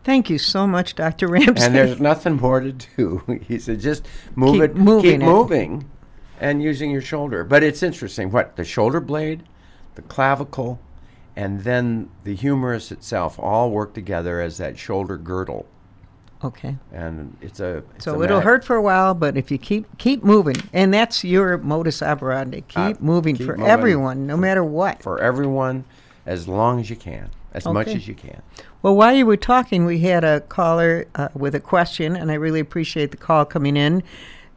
Thank 0.04 0.30
you 0.30 0.38
so 0.38 0.66
much, 0.66 0.96
Dr. 0.96 1.28
Ramsey. 1.28 1.62
And 1.66 1.76
there's 1.76 2.00
nothing 2.00 2.38
more 2.38 2.62
to 2.62 2.72
do. 2.72 3.22
He 3.48 3.60
said, 3.60 3.82
just 3.82 4.08
move 4.36 4.54
Keep 4.56 4.62
it, 4.64 4.76
moving 4.76 5.12
keep 5.20 5.22
it. 5.22 5.26
moving, 5.26 5.90
and 6.40 6.64
using 6.64 6.90
your 6.90 7.02
shoulder. 7.02 7.44
But 7.44 7.64
it's 7.64 7.84
interesting. 7.84 8.32
What 8.32 8.56
the 8.56 8.64
shoulder 8.64 9.02
blade, 9.02 9.44
the 9.96 10.02
clavicle, 10.02 10.80
and 11.36 11.64
then 11.64 12.10
the 12.24 12.34
humerus 12.34 12.92
itself 12.94 13.38
all 13.38 13.72
work 13.72 13.94
together 13.94 14.40
as 14.42 14.58
that 14.58 14.80
shoulder 14.80 15.18
girdle, 15.18 15.66
okay. 16.44 16.78
and 16.94 17.36
it's 17.42 17.60
a. 17.60 17.84
It's 17.96 18.06
So 18.06 18.20
a 18.22 18.24
it'll 18.24 18.38
mag- 18.38 18.46
hurt 18.46 18.64
for 18.66 18.78
a 18.78 18.82
while, 18.82 19.14
but 19.14 19.36
if 19.38 19.52
you 19.52 19.58
keep 19.58 19.86
keep 19.98 20.24
moving, 20.24 20.56
and 20.74 20.94
that's 20.94 21.24
your 21.26 21.58
modus 21.58 22.02
operandi, 22.02 22.62
keep 22.62 22.78
Uh, 22.78 22.94
moving 23.02 23.36
keep 23.36 23.46
for 23.48 23.58
moving 23.58 23.70
everyone, 23.72 24.26
no 24.26 24.38
matter 24.38 24.64
what. 24.64 25.04
for 25.04 25.20
everyone, 25.20 25.84
as 26.26 26.48
long 26.48 26.80
as 26.80 26.90
you 26.90 26.96
can, 26.96 27.30
as 27.54 27.66
much 27.66 27.88
as 27.88 28.08
you 28.08 28.16
can. 28.16 28.42
Well, 28.82 28.96
while 28.96 29.14
you 29.14 29.26
were 29.26 29.38
talking, 29.38 29.86
we 29.86 30.00
had 30.00 30.24
a 30.24 30.42
caller 30.42 31.08
uh, 31.16 31.30
with 31.34 31.56
a 31.56 31.60
question, 31.60 32.16
and 32.16 32.32
I 32.32 32.36
really 32.36 32.60
appreciate 32.60 33.12
the 33.12 33.18
call 33.18 33.46
coming 33.46 33.76
in. 33.76 34.04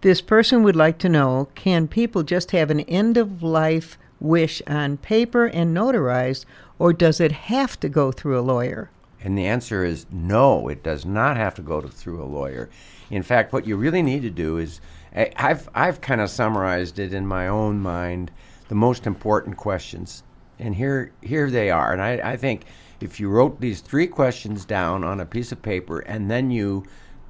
This 0.02 0.20
person 0.20 0.62
would 0.62 0.76
like 0.76 0.98
to 0.98 1.08
know 1.08 1.48
can 1.54 1.88
people 1.88 2.22
just 2.22 2.50
have 2.50 2.70
an 2.70 2.80
end 2.80 3.16
of 3.16 3.42
life 3.42 3.98
wish 4.20 4.62
on 4.66 4.96
paper 4.96 5.46
and 5.46 5.76
notarized, 5.76 6.44
or 6.78 6.92
does 6.92 7.20
it 7.20 7.32
have 7.32 7.78
to 7.80 7.88
go 7.88 8.12
through 8.12 8.38
a 8.38 8.42
lawyer? 8.42 8.90
And 9.24 9.38
the 9.38 9.46
answer 9.46 9.84
is 9.84 10.06
no, 10.10 10.68
it 10.68 10.82
does 10.82 11.04
not 11.04 11.36
have 11.36 11.54
to 11.54 11.62
go 11.62 11.80
to, 11.80 11.88
through 11.88 12.22
a 12.22 12.26
lawyer. 12.26 12.68
In 13.10 13.22
fact, 13.22 13.52
what 13.52 13.66
you 13.66 13.76
really 13.76 14.02
need 14.02 14.22
to 14.22 14.30
do 14.30 14.58
is 14.58 14.80
I, 15.14 15.30
I've, 15.36 15.68
I've 15.74 16.00
kind 16.00 16.20
of 16.20 16.30
summarized 16.30 16.98
it 16.98 17.12
in 17.12 17.26
my 17.26 17.46
own 17.46 17.80
mind 17.80 18.30
the 18.68 18.74
most 18.74 19.06
important 19.06 19.56
questions 19.56 20.22
And 20.62 20.76
here, 20.76 21.12
here 21.20 21.50
they 21.50 21.70
are. 21.70 21.92
And 21.92 22.00
I, 22.00 22.32
I 22.32 22.36
think 22.36 22.64
if 23.00 23.18
you 23.18 23.28
wrote 23.28 23.60
these 23.60 23.80
three 23.80 24.06
questions 24.06 24.64
down 24.64 25.02
on 25.02 25.18
a 25.18 25.26
piece 25.26 25.50
of 25.50 25.60
paper 25.60 25.98
and 26.00 26.30
then 26.30 26.50
you 26.50 26.84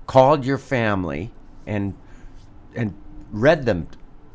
called 0.07 0.45
your 0.45 0.59
family 0.59 1.33
and 1.67 1.95
and 2.75 2.95
read 3.31 3.65
them 3.65 3.89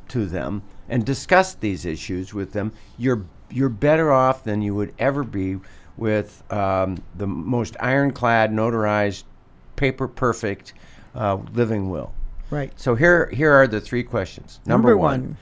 to 0.07 0.25
them 0.25 0.63
and 0.89 1.05
discussed 1.05 1.61
these 1.61 1.85
issues 1.85 2.33
with 2.33 2.53
them, 2.53 2.71
you're 2.97 3.25
you're 3.51 3.69
better 3.69 4.11
off 4.11 4.43
than 4.43 4.61
you 4.61 4.73
would 4.73 4.93
ever 4.97 5.23
be 5.23 5.57
with 5.95 6.43
um, 6.51 6.97
the 7.15 7.27
most 7.27 7.75
ironclad, 7.79 8.51
notarized, 8.51 9.23
paper 9.75 10.07
perfect 10.07 10.73
uh, 11.15 11.37
living 11.53 11.89
will. 11.89 12.13
Right. 12.49 12.71
So 12.79 12.95
here 12.95 13.29
here 13.29 13.53
are 13.53 13.67
the 13.67 13.81
three 13.81 14.03
questions. 14.03 14.59
Number, 14.65 14.89
Number 14.89 14.97
one, 14.97 15.37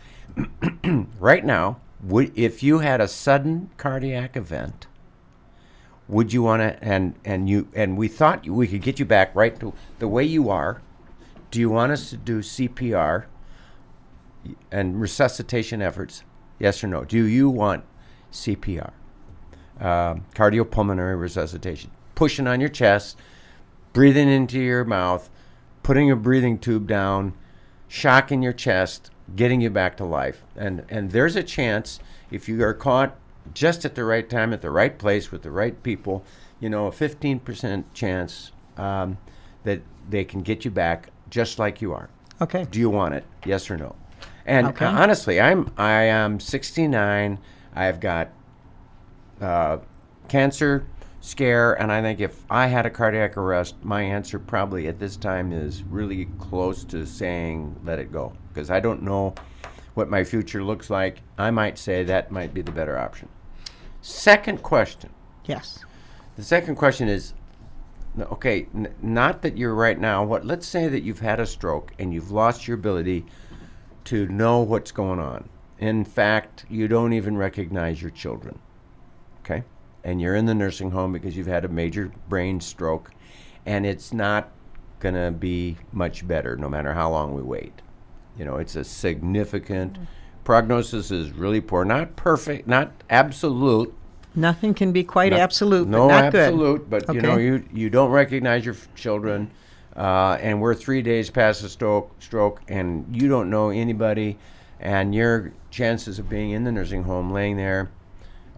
right 1.19 1.45
now, 1.45 1.79
would 2.05 2.37
if 2.37 2.61
you 2.61 2.79
had 2.79 3.01
a 3.01 3.07
sudden 3.07 3.69
cardiac 3.77 4.37
event, 4.37 4.87
would 6.07 6.31
you 6.31 6.43
want 6.43 6.61
to 6.61 6.83
and 6.83 7.15
and 7.25 7.49
you 7.49 7.67
and 7.73 7.97
we 7.97 8.07
thought 8.07 8.47
we 8.47 8.67
could 8.67 8.81
get 8.81 8.99
you 8.99 9.05
back 9.05 9.35
right 9.35 9.59
to 9.59 9.73
the 9.99 10.07
way 10.07 10.23
you 10.23 10.49
are. 10.49 10.81
Do 11.51 11.59
you 11.59 11.69
want 11.69 11.91
us 11.91 12.09
to 12.09 12.17
do 12.17 12.39
CPR 12.39 13.25
and 14.71 14.99
resuscitation 14.99 15.81
efforts? 15.81 16.23
Yes 16.59 16.83
or 16.83 16.87
no? 16.87 17.03
Do 17.03 17.25
you 17.25 17.49
want 17.49 17.83
CPR, 18.31 18.91
um, 19.79 20.25
cardiopulmonary 20.35 21.19
resuscitation, 21.19 21.91
pushing 22.13 22.47
on 22.47 22.59
your 22.59 22.69
chest, 22.69 23.17
breathing 23.93 24.29
into 24.29 24.59
your 24.59 24.83
mouth, 24.83 25.29
putting 25.83 26.11
a 26.11 26.15
breathing 26.15 26.59
tube 26.59 26.87
down, 26.87 27.33
shocking 27.87 28.43
your 28.43 28.53
chest, 28.53 29.09
getting 29.35 29.61
you 29.61 29.69
back 29.69 29.97
to 29.97 30.05
life. 30.05 30.43
And 30.55 30.85
and 30.89 31.11
there's 31.11 31.35
a 31.35 31.43
chance 31.43 31.99
if 32.31 32.47
you 32.47 32.61
are 32.63 32.73
caught 32.73 33.15
just 33.53 33.85
at 33.85 33.95
the 33.95 34.03
right 34.03 34.29
time, 34.29 34.53
at 34.53 34.61
the 34.61 34.71
right 34.71 34.97
place, 34.97 35.31
with 35.31 35.43
the 35.43 35.51
right 35.51 35.81
people, 35.83 36.23
you 36.59 36.69
know, 36.69 36.88
a 36.88 36.91
15% 36.91 37.83
chance 37.93 38.51
um, 38.77 39.17
that 39.63 39.81
they 40.09 40.23
can 40.23 40.41
get 40.41 40.65
you 40.65 40.71
back 40.71 41.09
just 41.29 41.59
like 41.59 41.81
you 41.81 41.93
are. 41.93 42.09
Okay. 42.41 42.65
Do 42.69 42.79
you 42.79 42.89
want 42.89 43.13
it? 43.13 43.23
Yes 43.45 43.69
or 43.69 43.77
no? 43.77 43.95
And 44.45 44.67
Okay. 44.67 44.85
uh, 44.85 44.91
honestly, 44.91 45.39
I'm 45.39 45.71
I 45.77 46.03
am 46.03 46.39
69. 46.39 47.39
I've 47.75 47.99
got 47.99 48.29
uh, 49.41 49.77
cancer 50.27 50.85
scare, 51.21 51.73
and 51.73 51.91
I 51.91 52.01
think 52.01 52.19
if 52.19 52.43
I 52.49 52.67
had 52.67 52.85
a 52.85 52.89
cardiac 52.89 53.38
arrest, 53.38 53.75
my 53.83 54.03
answer 54.03 54.38
probably 54.39 54.88
at 54.88 54.99
this 54.99 55.17
time 55.17 55.51
is 55.51 55.83
really 55.83 56.25
close 56.39 56.83
to 56.85 57.05
saying 57.05 57.79
let 57.83 57.99
it 57.99 58.11
go 58.11 58.33
because 58.55 58.71
I 58.71 58.79
don't 58.79 59.03
know 59.03 59.35
what 59.95 60.09
my 60.09 60.23
future 60.23 60.63
looks 60.63 60.89
like. 60.89 61.21
I 61.37 61.51
might 61.51 61.77
say 61.77 62.03
that 62.03 62.31
might 62.31 62.53
be 62.53 62.61
the 62.61 62.71
better 62.71 62.97
option. 62.97 63.27
Second 64.01 64.63
question. 64.63 65.09
Yes. 65.45 65.83
The 66.37 66.43
second 66.43 66.75
question 66.75 67.09
is 67.09 67.33
okay, 68.17 68.67
n- 68.73 68.93
not 69.01 69.41
that 69.41 69.57
you're 69.57 69.75
right 69.75 69.99
now, 69.99 70.23
what 70.23 70.45
let's 70.45 70.65
say 70.65 70.87
that 70.87 71.03
you've 71.03 71.19
had 71.19 71.41
a 71.41 71.45
stroke 71.45 71.91
and 71.99 72.13
you've 72.13 72.31
lost 72.31 72.65
your 72.65 72.75
ability 72.75 73.25
to 74.05 74.25
know 74.27 74.61
what's 74.61 74.91
going 74.91 75.19
on. 75.19 75.49
In 75.79 76.05
fact, 76.05 76.65
you 76.69 76.87
don't 76.87 77.11
even 77.11 77.35
recognize 77.35 78.01
your 78.01 78.11
children. 78.11 78.59
Okay? 79.39 79.63
And 80.05 80.21
you're 80.21 80.35
in 80.35 80.45
the 80.45 80.55
nursing 80.55 80.91
home 80.91 81.11
because 81.11 81.35
you've 81.35 81.47
had 81.47 81.65
a 81.65 81.69
major 81.69 82.09
brain 82.29 82.61
stroke 82.61 83.11
and 83.65 83.85
it's 83.85 84.13
not 84.13 84.49
going 84.99 85.15
to 85.15 85.31
be 85.31 85.77
much 85.91 86.25
better 86.25 86.55
no 86.55 86.69
matter 86.69 86.93
how 86.93 87.09
long 87.09 87.33
we 87.33 87.41
wait. 87.41 87.81
You 88.37 88.45
know, 88.45 88.57
it's 88.57 88.75
a 88.75 88.83
significant 88.83 89.97
prognosis 90.43 91.09
is 91.11 91.31
really 91.31 91.61
poor, 91.61 91.85
not 91.85 92.15
perfect, 92.15 92.67
not 92.67 92.91
absolute, 93.09 93.93
Nothing 94.37 94.73
can 94.73 94.91
be 94.91 95.03
quite 95.05 95.31
not- 95.31 95.39
absolute, 95.39 95.87
No, 95.87 96.07
but 96.09 96.21
not 96.21 96.31
good. 96.33 96.41
absolute, 96.41 96.89
but 96.89 97.13
you 97.13 97.21
know, 97.21 97.37
you 97.37 97.63
you 97.73 97.89
don't 97.89 98.11
recognize 98.11 98.65
your 98.65 98.75
f- 98.75 98.89
children, 98.93 99.49
uh, 99.95 100.37
and 100.41 100.59
we're 100.59 100.73
three 100.75 101.01
days 101.01 101.29
past 101.29 101.63
a 101.63 101.69
stroke, 101.69 102.11
stroke, 102.19 102.61
and 102.67 103.05
you 103.15 103.29
don't 103.29 103.49
know 103.49 103.69
anybody, 103.69 104.37
and 104.81 105.15
your 105.15 105.53
chances 105.71 106.19
of 106.19 106.27
being 106.27 106.51
in 106.51 106.65
the 106.65 106.71
nursing 106.73 107.03
home, 107.03 107.31
laying 107.31 107.55
there, 107.55 107.89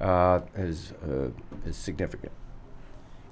uh, 0.02 0.40
is 0.56 0.94
uh, 1.08 1.30
is 1.64 1.76
significant. 1.76 2.32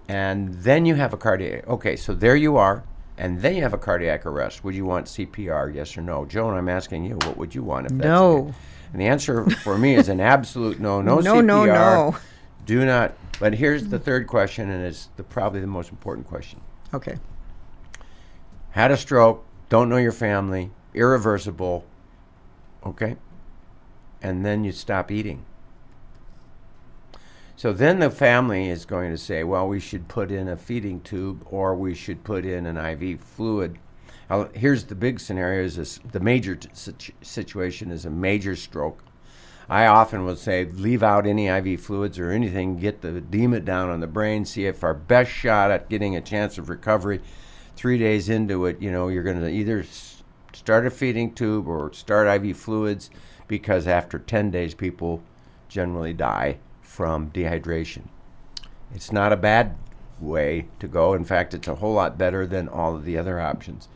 And 0.08 0.53
then 0.53 0.86
you 0.86 0.93
have 0.93 1.13
a 1.13 1.17
cardiac. 1.17 1.67
Okay, 1.67 1.95
so 1.95 2.13
there 2.13 2.36
you 2.36 2.58
are, 2.58 2.84
and 3.17 3.39
then 3.41 3.56
you 3.56 3.62
have 3.62 3.73
a 3.73 3.78
cardiac 3.78 4.25
arrest. 4.25 4.63
Would 4.63 4.75
you 4.75 4.86
want 4.86 5.06
CPR? 5.08 5.73
Yes 5.73 5.97
or 5.97 6.01
no, 6.01 6.25
Joan? 6.25 6.54
I'm 6.56 6.69
asking 6.69 7.06
you. 7.06 7.15
What 7.15 7.38
would 7.38 7.56
you 7.56 7.63
want 7.63 7.86
if 7.88 7.93
that's 7.93 8.04
No. 8.04 8.45
case? 8.47 8.56
And 8.93 9.01
the 9.01 9.08
answer 9.08 9.49
for 9.49 9.78
me 9.78 9.95
is 9.95 10.10
an 10.10 10.19
absolute 10.21 10.80
no. 10.80 11.01
No, 11.01 11.19
No, 11.19 11.36
CPR. 11.41 11.43
no, 11.45 11.65
no. 11.65 12.17
Do 12.65 12.86
not. 12.86 13.13
But 13.39 13.54
here's 13.56 13.88
the 13.88 13.99
third 13.99 14.28
question, 14.28 14.69
and 14.69 14.86
it's 14.86 15.10
the, 15.17 15.23
probably 15.23 15.60
the 15.60 15.67
most 15.67 15.89
important 15.91 16.28
question. 16.28 16.62
Okay. 16.93 17.17
Had 18.71 18.91
a 18.91 18.97
stroke, 18.97 19.45
don't 19.69 19.89
know 19.89 19.97
your 19.97 20.12
family, 20.13 20.71
irreversible, 20.93 21.86
okay? 22.86 23.17
And 24.21 24.45
then 24.45 24.63
you 24.63 24.71
stop 24.71 25.12
eating. 25.12 25.45
So 27.58 27.72
then 27.72 28.00
the 28.00 28.12
family 28.12 28.70
is 28.70 28.84
going 28.84 29.12
to 29.12 29.18
say, 29.18 29.44
well, 29.44 29.68
we 29.68 29.80
should 29.80 30.10
put 30.10 30.30
in 30.30 30.50
a 30.50 30.58
feeding 30.58 31.00
tube 31.00 31.46
or 31.50 31.74
we 31.74 31.96
should 31.96 32.24
put 32.26 32.46
in 32.46 32.65
an 32.65 32.78
IV 32.78 33.22
fluid. 33.22 33.80
Now, 34.30 34.50
here's 34.54 34.86
the 34.86 34.96
big 34.96 35.22
scenario 35.22 35.63
is 35.63 35.78
this, 35.78 36.00
the 36.12 36.20
major 36.20 36.60
situ- 36.74 37.13
situation 37.22 37.91
is 37.91 38.06
a 38.06 38.10
major 38.10 38.58
stroke. 38.58 39.02
I 39.70 39.88
often 39.88 40.26
will 40.26 40.36
say, 40.36 40.65
leave 40.65 41.02
out 41.02 41.26
any 41.26 41.48
IV 41.48 41.80
fluids 41.80 42.20
or 42.20 42.30
anything, 42.30 42.78
get 42.78 43.02
the 43.02 43.15
edema 43.15 43.62
down 43.62 43.89
on 43.89 44.02
the 44.02 44.08
brain, 44.08 44.44
see 44.44 44.65
if 44.65 44.84
our 44.84 44.94
best 44.94 45.32
shot 45.32 45.72
at 45.72 45.89
getting 45.89 46.15
a 46.15 46.22
chance 46.22 46.58
of 46.58 46.70
recovery. 46.70 47.22
Three 47.78 47.98
days 47.98 48.28
into 48.28 48.65
it, 48.65 48.82
you 48.82 48.91
know, 48.91 49.08
you're 49.08 49.24
going 49.24 49.41
to 49.41 49.50
either 49.50 49.86
start 50.54 50.86
a 50.86 50.91
feeding 50.91 51.34
tube 51.34 51.68
or 51.68 51.94
start 51.94 52.28
IV 52.28 52.58
fluids 52.58 53.10
because 53.48 53.88
after 53.88 54.20
10 54.20 54.52
days, 54.52 54.74
people 54.74 55.24
generally 55.70 56.13
die 56.13 56.60
from 56.95 57.29
dehydration. 57.31 58.03
It's 58.93 59.12
not 59.12 59.34
a 59.34 59.38
bad 59.38 59.75
way 60.17 60.67
to 60.79 60.88
go. 60.88 61.13
In 61.13 61.25
fact, 61.25 61.53
it's 61.53 61.67
a 61.67 61.75
whole 61.75 61.93
lot 61.93 62.17
better 62.17 62.47
than 62.47 62.69
all 62.69 62.95
of 62.95 63.03
the 63.03 63.17
other 63.17 63.38
options. 63.38 63.89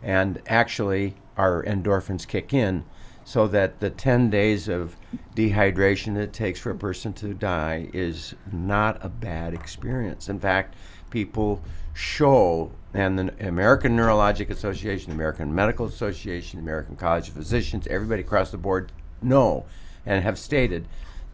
And 0.00 0.40
actually, 0.46 1.16
our 1.36 1.64
endorphins 1.64 2.24
kick 2.24 2.54
in 2.54 2.84
so 3.24 3.48
that 3.48 3.80
the 3.80 3.90
10 3.90 4.30
days 4.30 4.68
of 4.68 4.96
dehydration 5.34 6.16
it 6.16 6.32
takes 6.32 6.60
for 6.60 6.70
a 6.70 6.76
person 6.76 7.12
to 7.14 7.34
die 7.34 7.90
is 7.92 8.36
not 8.52 9.04
a 9.04 9.08
bad 9.08 9.52
experience. 9.52 10.28
In 10.28 10.38
fact, 10.38 10.76
people 11.10 11.60
show, 11.94 12.70
and 12.94 13.18
the 13.18 13.48
American 13.48 13.96
Neurologic 13.96 14.50
Association, 14.50 15.10
the 15.10 15.16
American 15.16 15.52
Medical 15.52 15.86
Association, 15.86 16.60
the 16.60 16.62
American 16.62 16.94
College 16.94 17.26
of 17.26 17.34
Physicians, 17.34 17.88
everybody 17.88 18.22
across 18.22 18.52
the 18.52 18.58
board 18.58 18.92
know 19.20 19.66
and 20.06 20.22
have 20.22 20.38
stated 20.38 20.86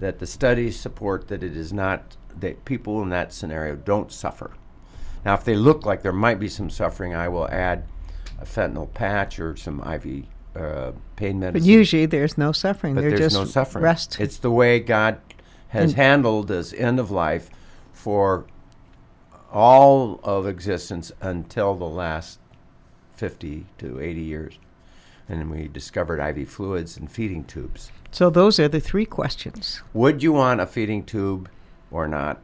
that 0.03 0.19
the 0.19 0.27
studies 0.27 0.79
support 0.79 1.29
that 1.29 1.45
it 1.45 1.57
is 1.57 1.73
not 1.73 2.17
that 2.41 2.65
people 2.65 3.01
in 3.03 3.09
that 3.11 3.33
scenario 3.33 3.77
don't 3.77 4.11
suffer. 4.11 4.51
Now, 5.25 5.35
if 5.35 5.45
they 5.45 5.55
look 5.55 5.87
like 5.87 6.03
there 6.03 6.13
might 6.13 6.41
be 6.41 6.49
some 6.49 6.71
suffering, 6.71 7.15
I 7.15 7.29
will 7.29 7.49
add 7.49 7.85
a 8.41 8.45
fentanyl 8.45 8.93
patch 8.93 9.39
or 9.39 9.55
some 9.57 9.79
IV 9.81 10.25
uh, 10.57 10.91
pain 11.15 11.39
medicine. 11.39 11.63
But 11.63 11.63
usually 11.63 12.07
there's 12.07 12.37
no 12.37 12.51
suffering. 12.51 12.97
But 12.97 13.03
They're 13.03 13.11
there's 13.11 13.21
just 13.33 13.37
no 13.37 13.45
suffering. 13.45 13.85
rest. 13.85 14.19
It's 14.19 14.39
the 14.39 14.51
way 14.51 14.81
God 14.81 15.21
has 15.69 15.93
And- 15.93 15.95
handled 15.95 16.49
this 16.49 16.73
end 16.73 16.99
of 16.99 17.13
life 17.13 17.49
for 17.93 18.45
all 19.53 20.19
of 20.25 20.49
existence 20.49 21.13
until 21.21 21.77
the 21.77 21.85
last 21.87 22.41
50 23.15 23.67
to 23.79 24.01
80 24.01 24.21
years. 24.21 24.59
And 25.29 25.41
then 25.41 25.51
we 25.51 25.69
discovered 25.69 26.21
IV 26.21 26.49
fluids 26.49 26.97
and 26.97 27.11
feeding 27.11 27.45
tubes. 27.45 27.91
so 28.11 28.29
those 28.29 28.59
are 28.59 28.69
the 28.69 28.81
three 28.81 29.07
questions. 29.07 29.83
Would 29.95 30.23
you 30.23 30.33
want 30.33 30.61
a 30.61 30.67
feeding 30.67 31.05
tube 31.05 31.49
or 31.91 32.07
not? 32.09 32.41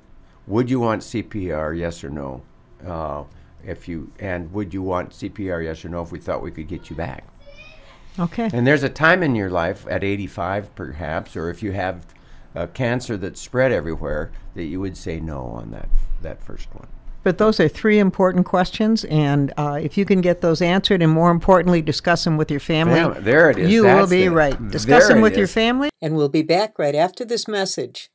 Would 0.46 0.70
you 0.70 0.80
want 0.80 1.02
CPR? 1.02 1.76
Yes 1.78 2.02
or 2.02 2.10
no? 2.10 2.42
Uh, 2.86 3.24
if 3.64 3.88
you 3.88 4.12
and 4.18 4.52
would 4.52 4.72
you 4.72 4.82
want 4.82 5.10
CPR? 5.10 5.64
Yes 5.64 5.84
or 5.84 5.88
no? 5.90 6.02
If 6.02 6.12
we 6.12 6.18
thought 6.18 6.42
we 6.42 6.50
could 6.50 6.68
get 6.68 6.88
you 6.88 6.96
back. 6.96 7.24
Okay. 8.18 8.48
And 8.52 8.66
there's 8.66 8.82
a 8.82 8.88
time 8.88 9.22
in 9.22 9.34
your 9.36 9.50
life 9.50 9.86
at 9.88 10.02
85, 10.02 10.74
perhaps, 10.74 11.36
or 11.36 11.50
if 11.50 11.62
you 11.62 11.72
have 11.72 12.04
uh, 12.56 12.66
cancer 12.68 13.16
that's 13.16 13.40
spread 13.40 13.70
everywhere, 13.70 14.32
that 14.54 14.64
you 14.64 14.80
would 14.80 14.96
say 14.96 15.20
no 15.20 15.42
on 15.42 15.70
that 15.72 15.88
that 16.22 16.42
first 16.42 16.74
one. 16.74 16.88
But 17.28 17.36
those 17.36 17.60
are 17.60 17.68
three 17.68 17.98
important 17.98 18.46
questions, 18.46 19.04
and 19.04 19.52
uh, 19.58 19.78
if 19.82 19.98
you 19.98 20.06
can 20.06 20.22
get 20.22 20.40
those 20.40 20.62
answered, 20.62 21.02
and 21.02 21.12
more 21.12 21.30
importantly, 21.30 21.82
discuss 21.82 22.24
them 22.24 22.38
with 22.38 22.50
your 22.50 22.58
family, 22.58 22.94
Fam- 23.00 23.22
there 23.22 23.50
it 23.50 23.58
is. 23.58 23.70
you 23.70 23.84
will 23.84 24.06
be 24.06 24.28
the- 24.28 24.30
right. 24.30 24.68
Discuss 24.70 25.00
there 25.00 25.08
them 25.08 25.18
it 25.18 25.20
with 25.24 25.36
your 25.36 25.46
family, 25.46 25.90
and 26.00 26.16
we'll 26.16 26.30
be 26.30 26.40
back 26.40 26.78
right 26.78 26.94
after 26.94 27.26
this 27.26 27.46
message. 27.46 28.08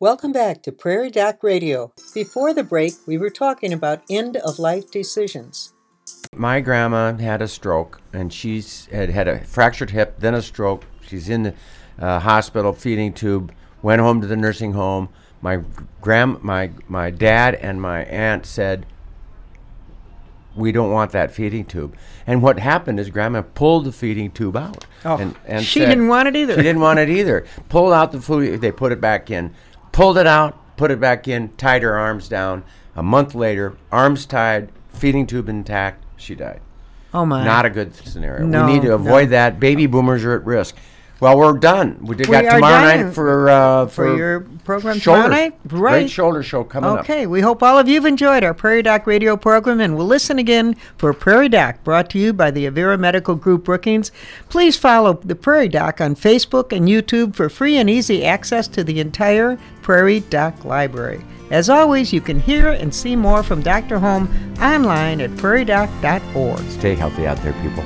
Welcome 0.00 0.32
back 0.32 0.64
to 0.64 0.72
Prairie 0.72 1.10
Doc 1.12 1.44
Radio. 1.44 1.92
Before 2.12 2.52
the 2.52 2.64
break, 2.64 2.94
we 3.06 3.18
were 3.18 3.30
talking 3.30 3.72
about 3.72 4.02
end 4.10 4.36
of 4.38 4.58
life 4.58 4.90
decisions. 4.90 5.72
my 6.34 6.60
grandma 6.60 7.14
had 7.16 7.40
a 7.40 7.46
stroke, 7.46 8.00
and 8.12 8.32
she's 8.32 8.86
had 8.86 9.10
had 9.10 9.28
a 9.28 9.44
fractured 9.44 9.90
hip, 9.90 10.16
then 10.18 10.34
a 10.34 10.42
stroke. 10.42 10.84
She's 11.06 11.28
in 11.28 11.44
the 11.44 11.54
uh, 11.98 12.20
hospital, 12.20 12.72
feeding 12.72 13.12
tube. 13.12 13.52
Went 13.82 14.00
home 14.00 14.20
to 14.20 14.26
the 14.26 14.36
nursing 14.36 14.72
home. 14.72 15.08
My 15.42 15.60
grand, 16.00 16.42
my 16.42 16.70
my 16.88 17.10
dad 17.10 17.54
and 17.56 17.80
my 17.80 18.04
aunt 18.04 18.46
said, 18.46 18.86
"We 20.56 20.72
don't 20.72 20.90
want 20.90 21.12
that 21.12 21.30
feeding 21.30 21.64
tube." 21.64 21.94
And 22.26 22.42
what 22.42 22.58
happened 22.58 22.98
is 22.98 23.10
Grandma 23.10 23.42
pulled 23.42 23.84
the 23.84 23.92
feeding 23.92 24.30
tube 24.30 24.56
out. 24.56 24.86
Oh, 25.04 25.16
and, 25.18 25.36
and 25.46 25.64
she 25.64 25.80
said- 25.80 25.86
didn't 25.86 26.08
want 26.08 26.28
it 26.28 26.36
either. 26.36 26.54
She 26.54 26.62
didn't 26.62 26.80
want 26.80 26.98
it 26.98 27.08
either. 27.08 27.46
Pulled 27.68 27.92
out 27.92 28.12
the 28.12 28.20
food. 28.20 28.60
They 28.60 28.72
put 28.72 28.92
it 28.92 29.00
back 29.00 29.30
in. 29.30 29.54
Pulled 29.92 30.18
it 30.18 30.26
out. 30.26 30.76
Put 30.76 30.90
it 30.90 31.00
back 31.00 31.28
in. 31.28 31.54
Tied 31.56 31.82
her 31.82 31.96
arms 31.96 32.28
down. 32.28 32.64
A 32.96 33.02
month 33.02 33.34
later, 33.34 33.76
arms 33.92 34.24
tied, 34.24 34.70
feeding 34.88 35.26
tube 35.26 35.48
intact. 35.48 36.02
She 36.16 36.34
died. 36.34 36.60
Oh 37.12 37.24
my! 37.24 37.44
Not 37.44 37.64
a 37.66 37.70
good 37.70 37.94
scenario. 37.94 38.46
No, 38.46 38.66
we 38.66 38.72
need 38.72 38.82
to 38.82 38.88
no. 38.88 38.94
avoid 38.94 39.30
that. 39.30 39.60
Baby 39.60 39.86
boomers 39.86 40.24
are 40.24 40.34
at 40.34 40.44
risk. 40.44 40.74
Well, 41.18 41.38
we're 41.38 41.54
done. 41.58 41.98
We 42.02 42.14
did 42.14 42.26
We 42.26 42.32
got 42.32 42.44
are 42.44 42.50
tomorrow 42.56 42.82
done 42.86 43.06
night 43.06 43.14
for 43.14 43.48
uh, 43.48 43.86
for 43.86 43.90
for, 44.06 44.16
your 44.16 44.40
program 44.64 44.98
shoulders. 44.98 45.24
tomorrow 45.24 45.28
night? 45.28 45.68
Great 45.68 45.80
Right. 45.80 46.10
shoulder 46.10 46.42
show 46.42 46.62
coming 46.62 46.90
up. 46.90 47.00
Okay, 47.00 47.26
we 47.26 47.40
hope 47.40 47.62
all 47.62 47.78
of 47.78 47.88
you've 47.88 48.04
enjoyed 48.04 48.44
our 48.44 48.52
Prairie 48.52 48.82
Doc 48.82 49.06
radio 49.06 49.34
program 49.36 49.80
and 49.80 49.96
we'll 49.96 50.06
listen 50.06 50.38
again 50.38 50.76
for 50.98 51.14
Prairie 51.14 51.48
Doc, 51.48 51.82
brought 51.84 52.10
to 52.10 52.18
you 52.18 52.34
by 52.34 52.50
the 52.50 52.66
Avera 52.66 52.98
Medical 52.98 53.34
Group 53.34 53.64
Brookings. 53.64 54.12
Please 54.50 54.76
follow 54.76 55.14
the 55.24 55.34
Prairie 55.34 55.68
Doc 55.68 56.02
on 56.02 56.14
Facebook 56.14 56.76
and 56.76 56.86
YouTube 56.86 57.34
for 57.34 57.48
free 57.48 57.78
and 57.78 57.88
easy 57.88 58.22
access 58.24 58.68
to 58.68 58.84
the 58.84 59.00
entire 59.00 59.58
Prairie 59.80 60.20
Doc 60.20 60.66
library. 60.66 61.24
As 61.50 61.70
always, 61.70 62.12
you 62.12 62.20
can 62.20 62.40
hear 62.40 62.70
and 62.72 62.92
see 62.92 63.14
more 63.16 63.42
from 63.42 63.62
Dr. 63.62 63.98
Holm 64.00 64.28
online 64.60 65.20
at 65.20 65.30
prairiedoc.org. 65.30 66.58
Stay 66.70 66.94
healthy 66.94 67.26
out 67.26 67.40
there, 67.42 67.52
people. 67.62 67.84